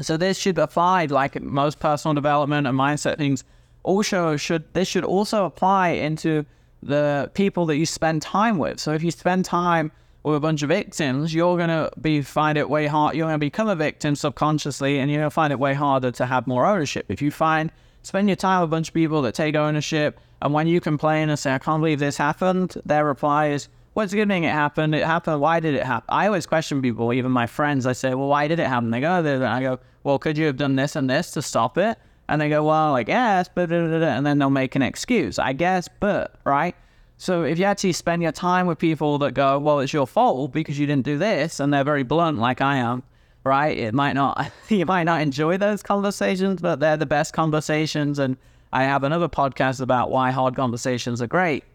So 0.02 0.18
this 0.18 0.38
should 0.38 0.58
apply 0.58 1.06
like 1.06 1.42
most 1.42 1.80
personal 1.80 2.14
development 2.14 2.68
and 2.68 2.78
mindset 2.78 3.18
things. 3.18 3.44
Also, 3.84 4.38
should 4.38 4.74
this 4.74 4.88
should 4.88 5.04
also 5.04 5.46
apply 5.46 5.90
into 5.90 6.46
the 6.82 7.30
people 7.34 7.66
that 7.66 7.78
you 7.78 7.86
spend 7.86 8.22
time 8.22 8.58
with. 8.58 8.80
So 8.80 8.94
if 8.94 9.04
you 9.04 9.12
spend 9.12 9.46
time 9.46 9.92
with 10.24 10.36
a 10.36 10.40
bunch 10.40 10.64
of 10.64 10.70
victims, 10.70 11.34
you're 11.34 11.58
gonna 11.58 11.90
be 12.02 12.22
find 12.22 12.58
it 12.58 12.70
way 12.70 12.88
hard. 12.88 13.16
You're 13.16 13.28
gonna 13.28 13.38
become 13.38 13.68
a 13.68 13.76
victim 13.76 14.16
subconsciously, 14.16 15.00
and 15.00 15.10
you're 15.10 15.22
gonna 15.22 15.30
find 15.30 15.52
it 15.52 15.60
way 15.60 15.74
harder 15.74 16.12
to 16.12 16.26
have 16.26 16.48
more 16.48 16.66
ownership. 16.66 17.06
If 17.10 17.22
you 17.22 17.32
find 17.32 17.72
spend 18.02 18.30
your 18.30 18.36
time 18.36 18.62
with 18.62 18.70
a 18.70 18.72
bunch 18.72 18.90
of 18.90 18.94
people 18.94 19.22
that 19.24 19.34
take 19.34 19.56
ownership, 19.56 20.20
and 20.42 20.54
when 20.54 20.68
you 20.68 20.80
complain 20.80 21.30
and 21.30 21.38
say, 21.38 21.54
"I 21.54 21.58
can't 21.58 21.82
believe 21.82 22.00
this 22.00 22.18
happened," 22.18 22.78
their 22.86 23.06
reply 23.06 23.48
is, 23.48 23.68
"What's 24.00 24.14
good 24.14 24.30
thing 24.30 24.46
it 24.46 24.54
happened? 24.54 24.96
It 24.96 25.06
happened. 25.06 25.42
Why 25.42 25.60
did 25.60 25.76
it 25.76 25.84
happen?" 25.84 26.06
I 26.10 26.28
always 26.28 26.46
question 26.46 26.82
people, 26.82 27.12
even 27.12 27.32
my 27.32 27.48
friends. 27.48 27.86
I 27.86 27.94
say, 27.94 28.14
"Well, 28.14 28.30
why 28.30 28.48
did 28.48 28.60
it 28.60 28.68
happen?" 28.68 28.92
They 28.92 29.02
go, 29.02 29.12
oh, 29.12 29.46
"I 29.46 29.62
go, 29.62 29.80
well, 30.04 30.18
could 30.18 30.38
you 30.38 30.46
have 30.46 30.58
done 30.58 30.76
this 30.76 30.96
and 30.96 31.10
this 31.10 31.32
to 31.32 31.42
stop 31.42 31.78
it?" 31.78 31.98
And 32.30 32.40
they 32.40 32.48
go, 32.48 32.64
"Well, 32.64 32.96
I 32.96 33.04
guess," 33.04 33.50
but 33.54 33.70
and 33.72 34.26
then 34.26 34.40
they'll 34.40 34.50
make 34.50 34.76
an 34.76 34.82
excuse. 34.82 35.38
I 35.38 35.52
guess, 35.52 35.90
but 36.00 36.36
right. 36.46 36.76
So 37.22 37.44
if 37.44 37.60
you 37.60 37.66
actually 37.66 37.92
spend 37.92 38.22
your 38.22 38.32
time 38.32 38.66
with 38.66 38.80
people 38.80 39.18
that 39.18 39.34
go, 39.34 39.60
well, 39.60 39.82
it's 39.82 39.92
your 39.92 40.08
fault 40.08 40.54
because 40.54 40.80
you 40.80 40.88
didn't 40.88 41.04
do 41.04 41.18
this, 41.18 41.60
and 41.60 41.74
they're 41.74 41.84
very 41.84 42.04
blunt 42.04 42.40
like 42.40 42.62
I 42.62 42.78
am, 42.78 43.04
right? 43.44 43.78
It 43.78 43.94
might 43.94 44.14
not, 44.14 44.50
you 44.70 44.86
might 44.86 45.04
not 45.04 45.20
enjoy 45.20 45.58
those 45.58 45.84
conversations, 45.84 46.62
but 46.62 46.80
they're 46.80 46.96
the 46.96 47.06
best 47.06 47.34
conversations. 47.34 48.20
And 48.20 48.38
I 48.72 48.84
have 48.84 49.04
another 49.04 49.28
podcast 49.28 49.82
about 49.82 50.12
why 50.12 50.32
hard 50.32 50.56
conversations 50.56 51.22
are 51.22 51.28
great. 51.28 51.66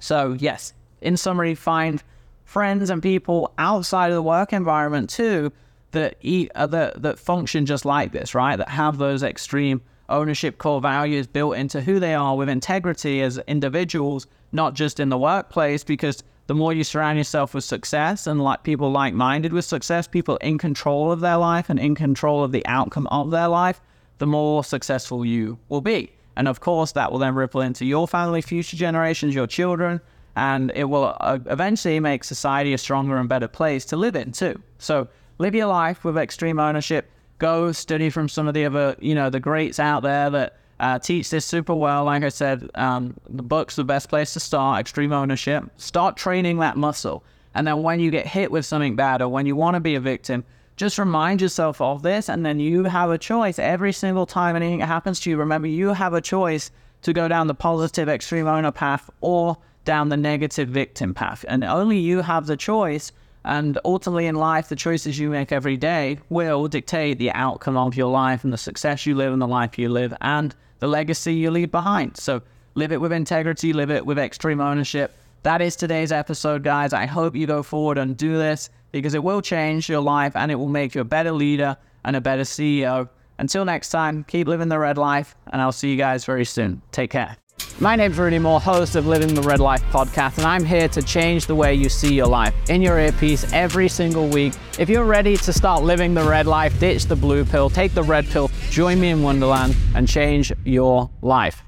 So 0.00 0.34
yes, 0.38 0.72
in 1.02 1.16
summary, 1.16 1.54
find 1.54 2.02
friends 2.44 2.90
and 2.90 3.02
people 3.02 3.52
outside 3.58 4.10
of 4.10 4.14
the 4.14 4.22
work 4.22 4.52
environment 4.52 5.08
too 5.10 5.52
that 5.92 6.16
eat, 6.20 6.50
uh, 6.54 6.66
that 6.66 7.02
that 7.02 7.18
function 7.18 7.66
just 7.66 7.84
like 7.84 8.12
this, 8.12 8.34
right? 8.34 8.56
That 8.56 8.68
have 8.68 8.98
those 8.98 9.22
extreme 9.22 9.82
ownership 10.08 10.58
core 10.58 10.80
values 10.80 11.26
built 11.26 11.56
into 11.56 11.80
who 11.80 11.98
they 11.98 12.14
are 12.14 12.36
with 12.36 12.48
integrity 12.48 13.22
as 13.22 13.38
individuals, 13.46 14.26
not 14.52 14.74
just 14.74 15.00
in 15.00 15.08
the 15.08 15.18
workplace, 15.18 15.84
because 15.84 16.22
the 16.46 16.54
more 16.54 16.72
you 16.72 16.84
surround 16.84 17.18
yourself 17.18 17.54
with 17.54 17.64
success 17.64 18.26
and 18.26 18.42
like 18.42 18.62
people 18.62 18.90
like 18.90 19.14
minded 19.14 19.52
with 19.52 19.64
success, 19.64 20.06
people 20.06 20.36
in 20.38 20.58
control 20.58 21.12
of 21.12 21.20
their 21.20 21.36
life 21.36 21.70
and 21.70 21.78
in 21.78 21.94
control 21.94 22.42
of 22.42 22.52
the 22.52 22.66
outcome 22.66 23.06
of 23.08 23.30
their 23.30 23.48
life, 23.48 23.80
the 24.18 24.26
more 24.26 24.64
successful 24.64 25.24
you 25.24 25.58
will 25.68 25.80
be. 25.80 26.12
And 26.36 26.48
of 26.48 26.60
course, 26.60 26.92
that 26.92 27.12
will 27.12 27.18
then 27.18 27.34
ripple 27.34 27.60
into 27.60 27.84
your 27.84 28.08
family, 28.08 28.42
future 28.42 28.76
generations, 28.76 29.34
your 29.34 29.46
children, 29.46 30.00
and 30.36 30.72
it 30.74 30.84
will 30.84 31.16
uh, 31.20 31.38
eventually 31.46 32.00
make 32.00 32.24
society 32.24 32.72
a 32.72 32.78
stronger 32.78 33.16
and 33.16 33.28
better 33.28 33.48
place 33.48 33.84
to 33.86 33.96
live 33.96 34.16
in 34.16 34.32
too. 34.32 34.60
So 34.78 35.08
live 35.38 35.54
your 35.54 35.66
life 35.66 36.04
with 36.04 36.16
extreme 36.16 36.58
ownership 36.58 37.10
go 37.42 37.72
study 37.72 38.08
from 38.08 38.28
some 38.28 38.46
of 38.46 38.54
the 38.54 38.64
other, 38.64 38.94
you 39.00 39.16
know, 39.16 39.28
the 39.28 39.40
greats 39.40 39.80
out 39.80 40.04
there 40.04 40.30
that 40.30 40.56
uh, 40.78 40.98
teach 41.00 41.28
this 41.28 41.44
super 41.44 41.74
well. 41.74 42.04
Like 42.04 42.22
I 42.22 42.28
said, 42.28 42.70
um, 42.76 43.14
the 43.28 43.42
book's 43.42 43.74
the 43.74 43.82
best 43.82 44.08
place 44.08 44.32
to 44.34 44.40
start. 44.40 44.80
Extreme 44.80 45.12
ownership. 45.12 45.64
Start 45.76 46.16
training 46.16 46.58
that 46.58 46.76
muscle, 46.76 47.24
and 47.54 47.66
then 47.66 47.82
when 47.82 47.98
you 47.98 48.12
get 48.12 48.26
hit 48.28 48.52
with 48.52 48.64
something 48.64 48.94
bad 48.94 49.20
or 49.20 49.28
when 49.28 49.44
you 49.44 49.56
want 49.56 49.74
to 49.74 49.80
be 49.80 49.96
a 49.96 50.00
victim, 50.00 50.44
just 50.76 50.98
remind 50.98 51.42
yourself 51.42 51.80
of 51.80 52.02
this, 52.02 52.28
and 52.28 52.46
then 52.46 52.60
you 52.60 52.84
have 52.84 53.10
a 53.10 53.18
choice 53.18 53.58
every 53.58 53.92
single 53.92 54.24
time 54.24 54.54
anything 54.54 54.78
happens 54.78 55.18
to 55.20 55.30
you. 55.30 55.36
Remember, 55.36 55.66
you 55.66 55.88
have 55.88 56.14
a 56.14 56.20
choice 56.20 56.70
to 57.02 57.12
go 57.12 57.26
down 57.26 57.48
the 57.48 57.54
positive 57.54 58.08
extreme 58.08 58.46
owner 58.46 58.70
path 58.70 59.10
or 59.20 59.58
down 59.84 60.08
the 60.08 60.16
negative 60.16 60.68
victim 60.68 61.14
path, 61.14 61.44
and 61.48 61.64
only 61.64 61.98
you 61.98 62.22
have 62.22 62.46
the 62.46 62.56
choice 62.56 63.12
and 63.44 63.78
ultimately 63.84 64.26
in 64.26 64.36
life, 64.36 64.68
the 64.68 64.76
choices 64.76 65.18
you 65.18 65.30
make 65.30 65.50
every 65.50 65.76
day 65.76 66.18
will 66.28 66.68
dictate 66.68 67.18
the 67.18 67.32
outcome 67.32 67.76
of 67.76 67.96
your 67.96 68.10
life 68.10 68.44
and 68.44 68.52
the 68.52 68.58
success 68.58 69.04
you 69.04 69.14
live 69.14 69.32
and 69.32 69.42
the 69.42 69.48
life 69.48 69.78
you 69.78 69.88
live 69.88 70.14
and 70.20 70.54
the 70.78 70.86
legacy 70.86 71.34
you 71.34 71.50
leave 71.50 71.70
behind. 71.70 72.16
So 72.16 72.42
live 72.74 72.92
it 72.92 73.00
with 73.00 73.12
integrity, 73.12 73.72
live 73.72 73.90
it 73.90 74.06
with 74.06 74.18
extreme 74.18 74.60
ownership. 74.60 75.16
That 75.42 75.60
is 75.60 75.74
today's 75.74 76.12
episode, 76.12 76.62
guys. 76.62 76.92
I 76.92 77.06
hope 77.06 77.34
you 77.34 77.46
go 77.46 77.64
forward 77.64 77.98
and 77.98 78.16
do 78.16 78.38
this 78.38 78.70
because 78.92 79.14
it 79.14 79.24
will 79.24 79.42
change 79.42 79.88
your 79.88 80.00
life 80.00 80.36
and 80.36 80.52
it 80.52 80.56
will 80.56 80.68
make 80.68 80.94
you 80.94 81.00
a 81.00 81.04
better 81.04 81.32
leader 81.32 81.76
and 82.04 82.14
a 82.14 82.20
better 82.20 82.42
CEO. 82.42 83.08
Until 83.38 83.64
next 83.64 83.88
time, 83.88 84.22
keep 84.24 84.46
living 84.46 84.68
the 84.68 84.78
red 84.78 84.98
life, 84.98 85.34
and 85.48 85.60
I'll 85.60 85.72
see 85.72 85.90
you 85.90 85.96
guys 85.96 86.24
very 86.24 86.44
soon. 86.44 86.80
Take 86.92 87.10
care. 87.10 87.41
My 87.80 87.96
name's 87.96 88.16
Rudy 88.16 88.38
Mawer, 88.38 88.60
host 88.60 88.94
of 88.94 89.06
Living 89.06 89.34
the 89.34 89.42
Red 89.42 89.58
Life 89.58 89.82
podcast, 89.90 90.38
and 90.38 90.46
I'm 90.46 90.64
here 90.64 90.88
to 90.88 91.02
change 91.02 91.46
the 91.46 91.54
way 91.54 91.74
you 91.74 91.88
see 91.88 92.14
your 92.14 92.26
life 92.26 92.54
in 92.68 92.80
your 92.80 92.98
earpiece 92.98 93.52
every 93.52 93.88
single 93.88 94.28
week. 94.28 94.52
If 94.78 94.88
you're 94.88 95.04
ready 95.04 95.36
to 95.38 95.52
start 95.52 95.82
living 95.82 96.14
the 96.14 96.22
red 96.22 96.46
life, 96.46 96.78
ditch 96.78 97.06
the 97.06 97.16
blue 97.16 97.44
pill, 97.44 97.70
take 97.70 97.92
the 97.94 98.02
red 98.02 98.28
pill, 98.28 98.50
join 98.70 99.00
me 99.00 99.10
in 99.10 99.22
Wonderland, 99.22 99.74
and 99.96 100.06
change 100.06 100.52
your 100.64 101.10
life. 101.22 101.64